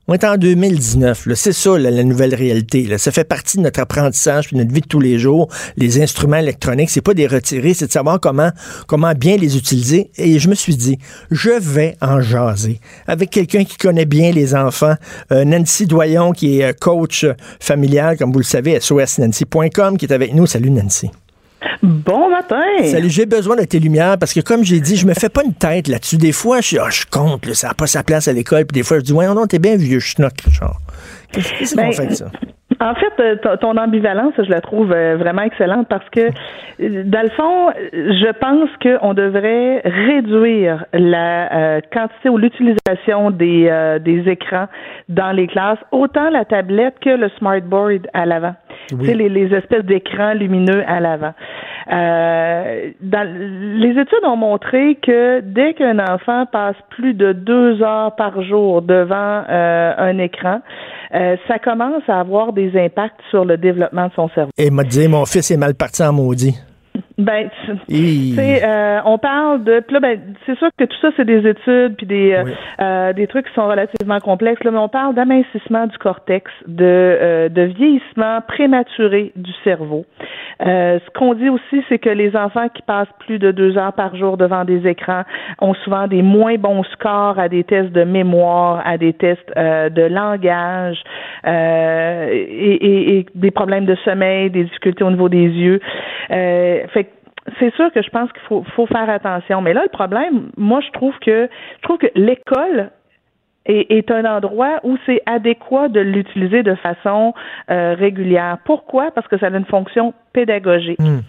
[0.09, 1.27] On est en 2019.
[1.35, 2.97] C'est ça la nouvelle réalité.
[2.97, 5.49] Ça fait partie de notre apprentissage, de notre vie de tous les jours.
[5.75, 8.51] Les instruments électroniques, c'est pas des retirés, c'est de savoir comment
[8.87, 10.09] comment bien les utiliser.
[10.17, 10.97] Et je me suis dit,
[11.29, 14.95] je vais en jaser avec quelqu'un qui connaît bien les enfants,
[15.33, 17.25] euh, Nancy Doyon, qui est euh, coach
[17.59, 20.47] familial, comme vous le savez, sosnancy.com, qui est avec nous.
[20.47, 21.11] Salut Nancy.
[21.81, 22.61] Bon matin.
[22.83, 25.43] Salut, j'ai besoin de tes lumières parce que, comme j'ai dit, je me fais pas
[25.43, 26.17] une tête là-dessus.
[26.17, 28.65] Des fois, je, oh, je compte, ça n'a pas sa place à l'école.
[28.65, 30.77] Puis des fois, je dis, ouais, non, t'es bien vieux, schnock, genre.
[31.31, 32.31] Qu'est-ce qu'on ben, fait de ça?
[32.79, 36.29] En fait, euh, ton ambivalence, je la trouve euh, vraiment excellente parce que,
[36.79, 44.29] euh, dans le fond, je pense qu'on devrait réduire la quantité ou l'utilisation des, des
[44.29, 44.67] écrans
[45.09, 48.55] dans les classes, autant la tablette que le smartboard à l'avant.
[48.93, 49.13] Oui.
[49.13, 51.33] les, les espèces d'écrans lumineux à l'avant.
[51.91, 58.41] Euh, les études ont montré que dès qu'un enfant passe plus de deux heures par
[58.43, 60.61] jour devant euh, un écran,
[61.13, 64.51] euh, ça commence à avoir des impacts sur le développement de son cerveau.
[64.57, 66.57] Et m'a dit, mon fils est mal parti en maudit.
[67.17, 67.49] Ben,
[67.89, 72.05] euh, on parle de, là, ben, c'est sûr que tout ça c'est des études puis
[72.05, 72.43] des euh,
[72.79, 74.63] euh, des trucs qui sont relativement complexes.
[74.63, 80.05] Là, mais on parle d'amincissement du cortex, de euh, de vieillissement prématuré du cerveau.
[80.59, 84.15] ce qu'on dit aussi, c'est que les enfants qui passent plus de deux heures par
[84.15, 85.23] jour devant des écrans
[85.59, 90.03] ont souvent des moins bons scores à des tests de mémoire, à des tests de
[90.03, 91.01] langage
[91.45, 95.79] et, et, et, des problèmes de sommeil, des difficultés au niveau des yeux.
[96.29, 97.06] fait
[97.59, 99.61] c'est sûr que je pense qu'il faut, faire attention.
[99.61, 102.91] Mais là, le problème, moi, je trouve que je trouve que l'école
[103.65, 107.33] est, est, un endroit où c'est adéquat de l'utiliser de façon
[107.69, 108.57] euh, régulière.
[108.65, 109.11] Pourquoi?
[109.11, 110.99] Parce que ça a une fonction pédagogique.
[110.99, 111.19] Hmm.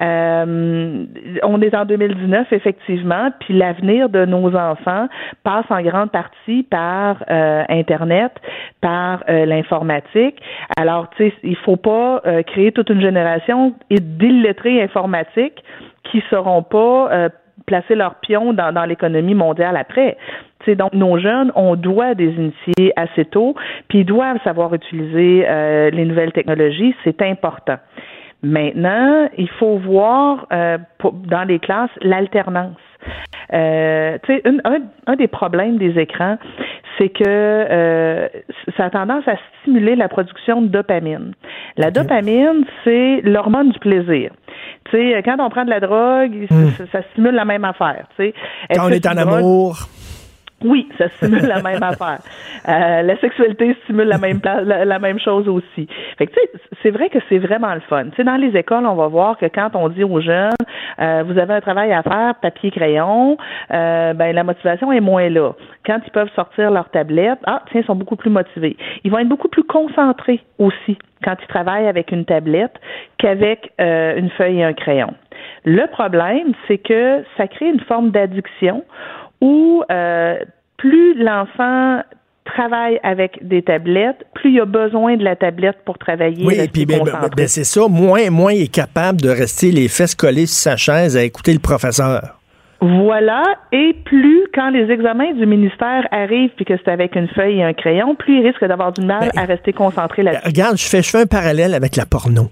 [0.00, 1.04] Euh,
[1.42, 5.08] on est en 2019, effectivement, puis l'avenir de nos enfants
[5.42, 8.32] passe en grande partie par euh, Internet,
[8.80, 10.40] par euh, l'informatique.
[10.76, 15.62] Alors, tu sais, il faut pas euh, créer toute une génération d'illettrés informatiques
[16.04, 17.30] qui sauront pas
[17.66, 20.18] placer leurs pions dans, l'économie mondiale après.
[20.64, 23.54] C'est donc nos jeunes, on doit des initier assez tôt,
[23.88, 25.46] puis ils doivent savoir utiliser
[25.90, 27.78] les nouvelles technologies, c'est important.
[28.44, 32.76] Maintenant, il faut voir euh, dans les classes l'alternance.
[33.52, 36.36] Euh, tu sais, un, un, des problèmes des écrans,
[36.98, 38.28] c'est que euh,
[38.76, 41.32] ça a tendance à stimuler la production de dopamine.
[41.76, 44.30] La dopamine, c'est l'hormone du plaisir.
[44.90, 46.86] Tu sais, quand on prend de la drogue, hmm.
[46.92, 48.06] ça, stimule la même affaire.
[48.16, 48.34] Tu sais.
[48.74, 49.88] Quand on est en amour.
[50.62, 52.18] Oui, ça stimule la même affaire.
[52.66, 55.86] Euh, la sexualité stimule la même la, même chose aussi.
[56.16, 58.04] Fait que tu sais, c'est vrai que c'est vraiment le fun.
[58.04, 60.54] Tu sais, dans les écoles, on va voir que quand on dit aux jeunes,
[60.98, 63.36] euh, vous avez un travail à faire, papier crayon,
[63.70, 65.52] euh, ben la motivation est moins là.
[65.84, 68.78] Quand ils peuvent sortir leur tablette, ah tiens, ils sont beaucoup plus motivés.
[69.04, 72.74] Ils vont être beaucoup plus concentrés aussi quand ils travaillent avec une tablette
[73.18, 75.12] qu'avec euh, une feuille et un crayon.
[75.64, 78.84] Le problème, c'est que ça crée une forme d'addiction
[79.40, 80.36] où euh,
[80.76, 82.00] plus l'enfant
[82.44, 86.44] travaille avec des tablettes, plus il a besoin de la tablette pour travailler.
[86.46, 89.70] Oui, et puis ben, ben, ben, c'est ça, moins, moins il est capable de rester
[89.72, 92.38] les fesses collées sur sa chaise à écouter le professeur.
[92.80, 97.60] Voilà, et plus quand les examens du ministère arrivent puis que c'est avec une feuille
[97.60, 100.46] et un crayon, plus il risque d'avoir du mal à rester concentré là-dessus.
[100.46, 102.50] Regarde, je fais, je fais un parallèle avec la porno.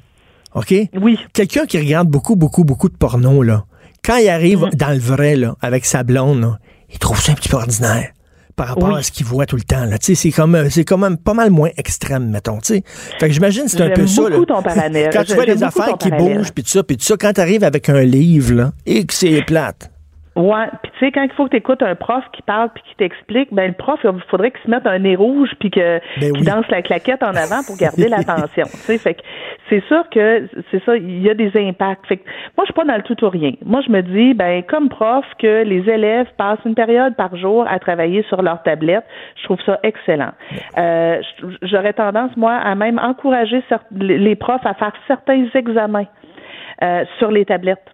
[0.55, 0.73] OK?
[1.01, 1.19] Oui.
[1.35, 3.65] Quelqu'un qui regarde beaucoup, beaucoup, beaucoup de porno, là,
[4.05, 4.71] quand il arrive Mhm.
[4.75, 6.59] dans le vrai, là, avec sa blonde, là,
[6.93, 8.11] il trouve ça un petit peu ordinaire
[8.57, 8.99] par rapport Oui.
[9.01, 9.85] à ce qu'il voit tout le temps.
[9.87, 9.97] Là.
[10.01, 12.59] C'est comme, euh, c'est quand même pas mal moins extrême, mettons.
[12.59, 12.83] tu sais.
[13.19, 14.29] Fait que j'imagine que c'est un peu ça.
[14.29, 14.37] là.
[14.47, 14.63] ton.
[14.63, 16.39] Quand tu vois les affaires qui parallèle.
[16.39, 19.07] bougent, puis tout ça, puis tout ça, quand tu arrives avec un livre, là, et
[19.07, 19.91] que c'est plate.
[20.35, 22.83] Ouais, puis tu sais quand il faut que tu écoutes un prof qui parle puis
[22.89, 26.01] qui t'explique, ben le prof il faudrait qu'il se mette un nez rouge puis que
[26.21, 28.65] Ben qu'il danse la claquette en avant pour garder l'attention.
[28.65, 29.21] Tu sais, fait que
[29.69, 32.07] c'est sûr que c'est ça, il y a des impacts.
[32.07, 32.25] Fait que
[32.57, 33.53] moi je suis pas dans le tout ou rien.
[33.63, 37.67] Moi je me dis ben comme prof que les élèves passent une période par jour
[37.69, 39.05] à travailler sur leur tablette,
[39.37, 40.33] je trouve ça excellent.
[40.79, 41.21] Euh,
[41.61, 46.07] j'aurais tendance moi à même encourager les profs à faire certains examens
[46.83, 47.92] euh, sur les tablettes.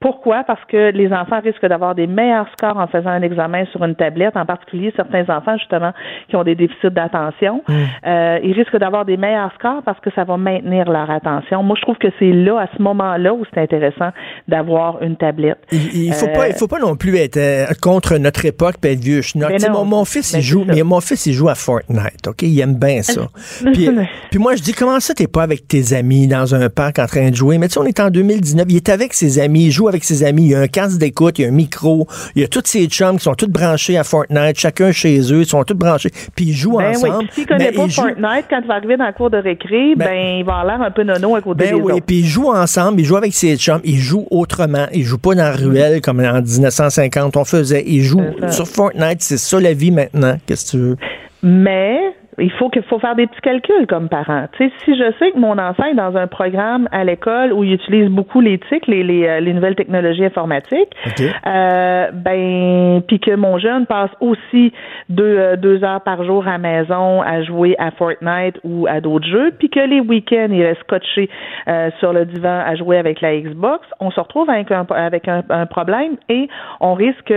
[0.00, 0.44] Pourquoi?
[0.44, 3.96] Parce que les enfants risquent d'avoir des meilleurs scores en faisant un examen sur une
[3.96, 5.92] tablette, en particulier certains enfants, justement,
[6.28, 7.62] qui ont des déficits d'attention.
[8.06, 11.62] Euh, ils risquent d'avoir des meilleurs scores parce que ça va maintenir leur attention.
[11.62, 14.10] Moi, je trouve que c'est là, à ce moment-là, où c'est intéressant
[14.46, 15.58] d'avoir une tablette.
[15.72, 18.92] Il, faut Euh, pas, il faut pas non plus être euh, contre notre époque puis
[18.92, 19.50] être vieux schnock.
[19.50, 19.72] Ben.
[19.72, 20.74] Mon, mon fils, Ben il joue, c'est ça.
[20.76, 22.42] mais mon fils, il joue à Fortnite, OK?
[22.42, 23.22] Il aime bien ça.
[23.72, 23.90] puis,
[24.30, 27.06] puis moi, je dis, comment ça, t'es pas avec tes amis dans un parc en
[27.06, 27.58] train de jouer?
[27.58, 30.04] Mais tu sais, on est en 2019, il est avec ses amis, il joue avec
[30.04, 32.44] ses amis, il y a un casque d'écoute, il y a un micro, il y
[32.44, 35.64] a tous ses chums qui sont tous branchés à Fortnite, chacun chez eux, ils sont
[35.64, 37.18] tous branchés, puis ils jouent Ben oui, ensemble.
[37.26, 39.94] puis s'il connaît mais pas Fortnite, quand il va arriver dans la cour de récré,
[39.96, 42.04] ben, il va avoir l'air un peu nono à côté Ben des oui, autres.
[42.06, 45.34] puis ils jouent ensemble, ils jouent avec ses chums, ils jouent autrement, ils jouent pas
[45.34, 49.72] dans la ruelle comme en 1950 on faisait, ils jouent sur Fortnite, c'est ça la
[49.72, 50.96] vie maintenant, qu'est-ce que tu veux?
[51.42, 51.98] Mais
[52.38, 54.46] il faut qu'il faut faire des petits calculs comme parent.
[54.52, 57.64] Tu sais, si je sais que mon enfant est dans un programme à l'école où
[57.64, 60.94] il utilise beaucoup les TIC, les, les, euh, les nouvelles technologies informatiques,
[61.46, 64.72] euh, ben puis que mon jeune passe aussi
[65.08, 69.00] deux, euh, deux heures par jour à la maison à jouer à Fortnite ou à
[69.00, 71.28] d'autres jeux, puis que les week-ends il reste scotché
[71.68, 75.28] euh, sur le divan à jouer avec la Xbox, on se retrouve avec un avec
[75.28, 76.48] un, un problème et
[76.80, 77.32] on risque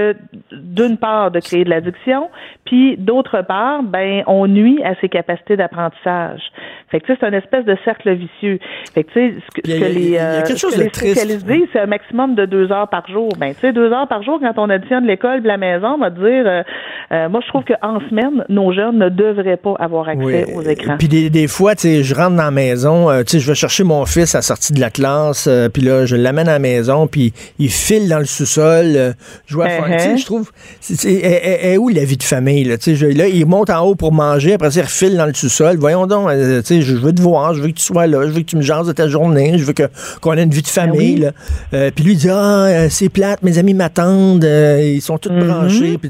[0.52, 2.30] d'une part de créer de l'addiction,
[2.66, 6.42] puis d'autre part, ben on nuit à ses capacités d'apprentissage.
[6.90, 8.60] Fait que c'est une espèce de cercle vicieux.
[8.94, 10.22] Fait que tu sais, ce que, Il y a- ce que il y les, a
[10.22, 10.84] euh, quelque chose que de
[11.48, 13.30] les c'est un maximum de deux heures par jour.
[13.38, 15.98] Ben, tu sais, deux heures par jour, quand on additionne l'école et la maison, on
[16.00, 16.64] va te dire, euh,
[17.14, 20.54] euh, moi, je trouve qu'en semaine, nos jeunes ne devraient pas avoir accès Oui.
[20.56, 20.98] aux écrans.
[20.98, 23.48] Puis des, des fois, tu sais, je rentre dans la maison, euh, tu sais, je
[23.48, 26.54] vais chercher mon fils à la sortie de la classe, puis là, je l'amène à
[26.54, 29.14] la maison, puis il file dans le sous-sol,
[29.48, 29.78] joue à Uh-huh.
[29.78, 29.98] Fortnite.
[30.00, 30.52] Tu sais, je trouve,
[30.90, 32.78] est, est- est où la vie de famille, là?
[32.78, 35.34] Tu sais, je- là, il monte en haut pour manger, après ça, refile dans le
[35.34, 35.76] sous-sol.
[35.78, 38.22] Voyons donc, euh, tu sais, je veux te voir, je veux que tu sois là,
[38.26, 39.84] je veux que tu me jases de ta journée, je veux que,
[40.22, 41.32] qu'on ait une vie de famille, Ben oui.
[41.72, 41.78] là.
[41.78, 45.18] Euh, puis lui, il dit, ah, euh, c'est plate, mes amis m'attendent, euh, ils sont
[45.18, 46.10] tous branchés, puis.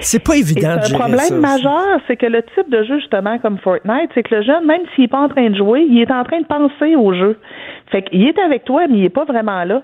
[0.00, 0.40] C'est pas Mm-hmm.
[0.40, 1.34] Évident gérer problème ça.
[1.34, 4.82] majeur, c'est que le type de jeu, justement, comme Fortnite, c'est que le jeune, même
[4.94, 7.38] s'il n'est pas en train de jouer, il est en train de penser au jeu.
[7.90, 9.82] Fait qu'il est avec toi, mais il n'est pas vraiment là.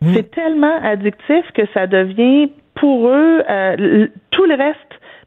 [0.00, 0.14] Hmm.
[0.14, 4.78] C'est tellement addictif que ça devient, pour eux, euh, tout le reste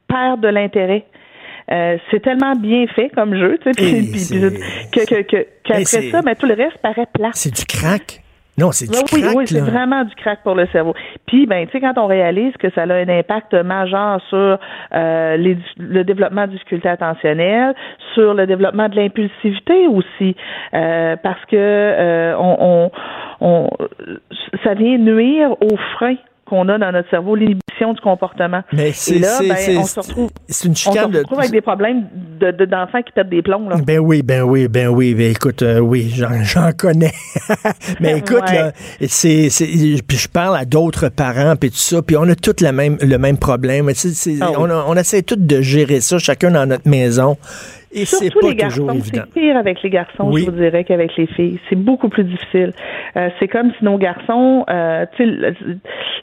[0.07, 1.05] perd de l'intérêt.
[1.71, 4.39] Euh, c'est tellement bien fait comme jeu, tu sais, puis- Et puis- c'est-
[4.91, 7.29] que, que, que, qu'après c'est- ça, ben, tout le reste paraît plat.
[7.33, 8.21] C'est du crack.
[8.57, 9.63] Non, c'est du Oui, oui, crack, oui, c'est là.
[9.65, 10.93] vraiment du crack pour le cerveau.
[11.25, 14.57] Puis, ben, tu sais, quand on réalise que ça a un impact majeur sur
[14.93, 17.73] euh, les- le développement du difficulté attentionnelle,
[18.13, 20.37] sur le développement de l'impulsivité aussi,
[20.73, 22.91] euh, parce que euh, on,
[23.41, 23.69] on, on-
[24.63, 28.61] ça vient nuire au frein qu'on a dans notre cerveau, l'inhibition du comportement.
[28.71, 31.17] Mais Et c'est là, ben, on se retrouve, c'est une on se chicane de.
[31.19, 32.07] retrouve avec des problèmes
[32.39, 33.67] de, de- d'enfants qui pètent des plombs.
[33.67, 33.77] Là.
[33.85, 35.13] Ben oui, ben oui, ben oui.
[35.15, 37.11] Ben écoute, euh, oui, j'en, j'en connais.
[37.99, 38.55] Mais écoute, Ouais.
[38.55, 38.71] là,
[39.07, 39.65] c'est, c'est,
[40.07, 42.97] puis je parle à d'autres parents, puis tout ça, puis on a tous la même,
[43.01, 43.89] le même problème.
[43.93, 44.55] C'est- Ah oui.
[44.59, 47.37] on, a- on essaie tous de gérer ça, chacun dans notre maison.
[47.95, 49.23] Et c'est Surtout pas les garçons, toujours évident.
[49.33, 50.43] c'est pire avec les garçons, Oui.
[50.45, 51.59] je vous dirais, qu'avec les filles.
[51.69, 52.73] C'est beaucoup plus difficile.
[53.15, 55.53] Euh, c'est comme si nos garçons, euh, le,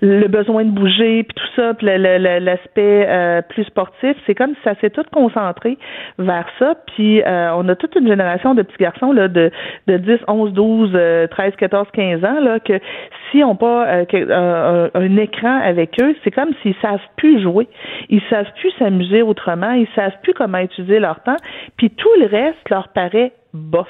[0.02, 4.60] le besoin de bouger, puis tout ça, puis l'aspect euh, plus sportif, c'est comme si
[4.64, 5.78] ça s'est tout concentré
[6.18, 6.74] vers ça.
[6.94, 9.50] Puis euh, on a toute une génération de petits garçons là, de,
[9.86, 12.78] de 10, 11, 12, euh, 13, 14, 15 ans, là, que
[13.30, 17.40] si on pas euh, euh, un, un écran avec eux, c'est comme s'ils savent plus
[17.42, 17.68] jouer.
[18.10, 19.72] Ils savent plus s'amuser autrement.
[19.72, 21.36] Ils savent plus comment utiliser leur temps.
[21.76, 23.88] Puis tout le reste leur paraît bof.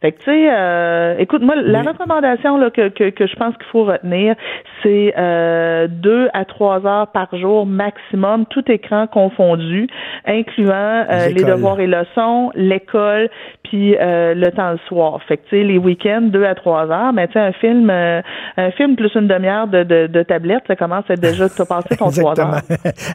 [0.00, 3.52] Fait que, tu sais, euh, écoute, moi, la recommandation là, que, que, que je pense
[3.56, 4.36] qu'il faut retenir,
[4.82, 9.88] c'est euh, deux à trois heures par jour maximum, tout écran confondu,
[10.24, 13.28] incluant euh, les devoirs et leçons, l'école,
[13.64, 15.20] puis euh, le temps le soir.
[15.26, 17.90] Fait que, tu sais, les week-ends, deux à trois heures, mais tu sais, un film,
[17.90, 18.22] euh,
[18.56, 21.66] un film plus une demi-heure de, de, de tablette, ça commence à être déjà, as
[21.66, 22.60] passé ton trois heures.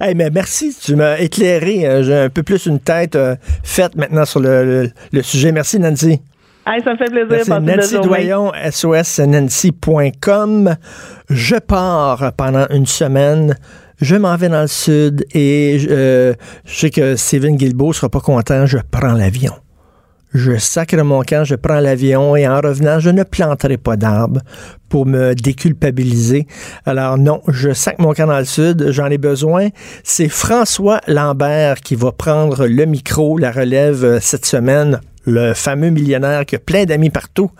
[0.01, 1.85] Hey, mais merci, tu m'as éclairé.
[1.87, 5.53] Euh, J'ai un peu plus une tête euh, faite maintenant sur le, le- le sujet.
[5.53, 6.19] Merci, Nancy.
[6.65, 7.61] Ça me fait plaisir.
[7.61, 10.75] Nancy Doyon, sosnancy.com.
[11.29, 13.57] Je pars pendant une semaine.
[14.01, 16.33] Je m'en vais dans le sud et euh,
[16.65, 18.65] je sais que Steven Guilbeault sera pas content.
[18.65, 19.53] Je prends l'avion
[20.33, 24.41] je sacre mon camp, je prends l'avion et en revenant, je ne planterai pas d'arbres
[24.89, 26.47] pour me déculpabiliser.
[26.85, 29.69] Alors non, je sac mon camp dans le sud, j'en ai besoin.
[30.03, 35.89] C'est François Lambert qui va prendre le micro, la relève euh, cette semaine le fameux
[35.89, 37.51] millionnaire qui a plein d'amis partout.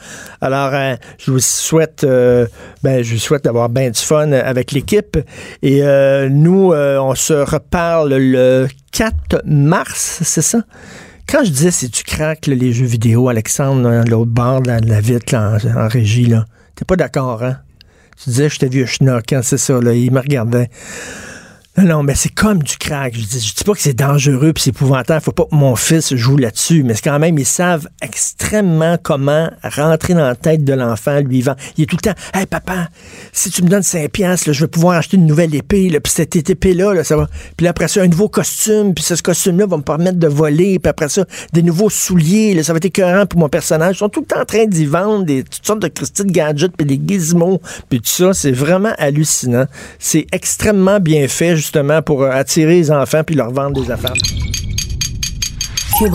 [0.41, 2.47] Alors, euh, je vous souhaite, euh,
[2.83, 5.17] ben, je vous souhaite d'avoir bien du fun avec l'équipe.
[5.61, 5.81] Et
[6.29, 10.59] nous, on se reparle le 4 mars, c'est ça?
[11.27, 15.35] Quand je disais si tu craques les jeux vidéo, Alexandre, l'autre bord de la, vitre
[15.35, 16.45] en, régie, là,
[16.75, 17.57] t'es pas d'accord, hein?
[18.21, 20.69] Tu disais je t'ai vu schnock, hein, c'est ça, là, il me regardait.
[21.75, 23.15] Non, non, mais c'est comme du crack.
[23.15, 25.21] Je dis, je dis pas que c'est dangereux puis c'est épouvantable.
[25.21, 26.83] Faut pas que mon fils joue là-dessus.
[26.83, 31.55] Mais quand même, ils savent extrêmement comment rentrer dans la tête de l'enfant, lui vend.
[31.75, 32.89] Il est tout le temps, hey papa,
[33.31, 36.13] si tu me donnes 5 piastres, je vais pouvoir acheter une nouvelle épée, là, puis
[36.13, 37.27] cette épée-là, là, ça va.
[37.57, 40.89] Puis après ça, un nouveau costume, puis ce costume-là va me permettre de voler, puis
[40.91, 43.95] après ça, des nouveaux souliers, ça va être écœurant pour mon personnage.
[43.95, 46.77] Ils sont tout le temps en train d'y vendre des, toutes sortes de Christine gadgets,
[46.77, 47.59] puis des gizmos,
[47.89, 48.33] puis tout ça.
[48.35, 49.65] C'est vraiment hallucinant.
[49.97, 54.13] C'est extrêmement bien fait justement pour euh, attirer les enfants puis leur vendre des affaires.
[55.97, 56.13] Cube.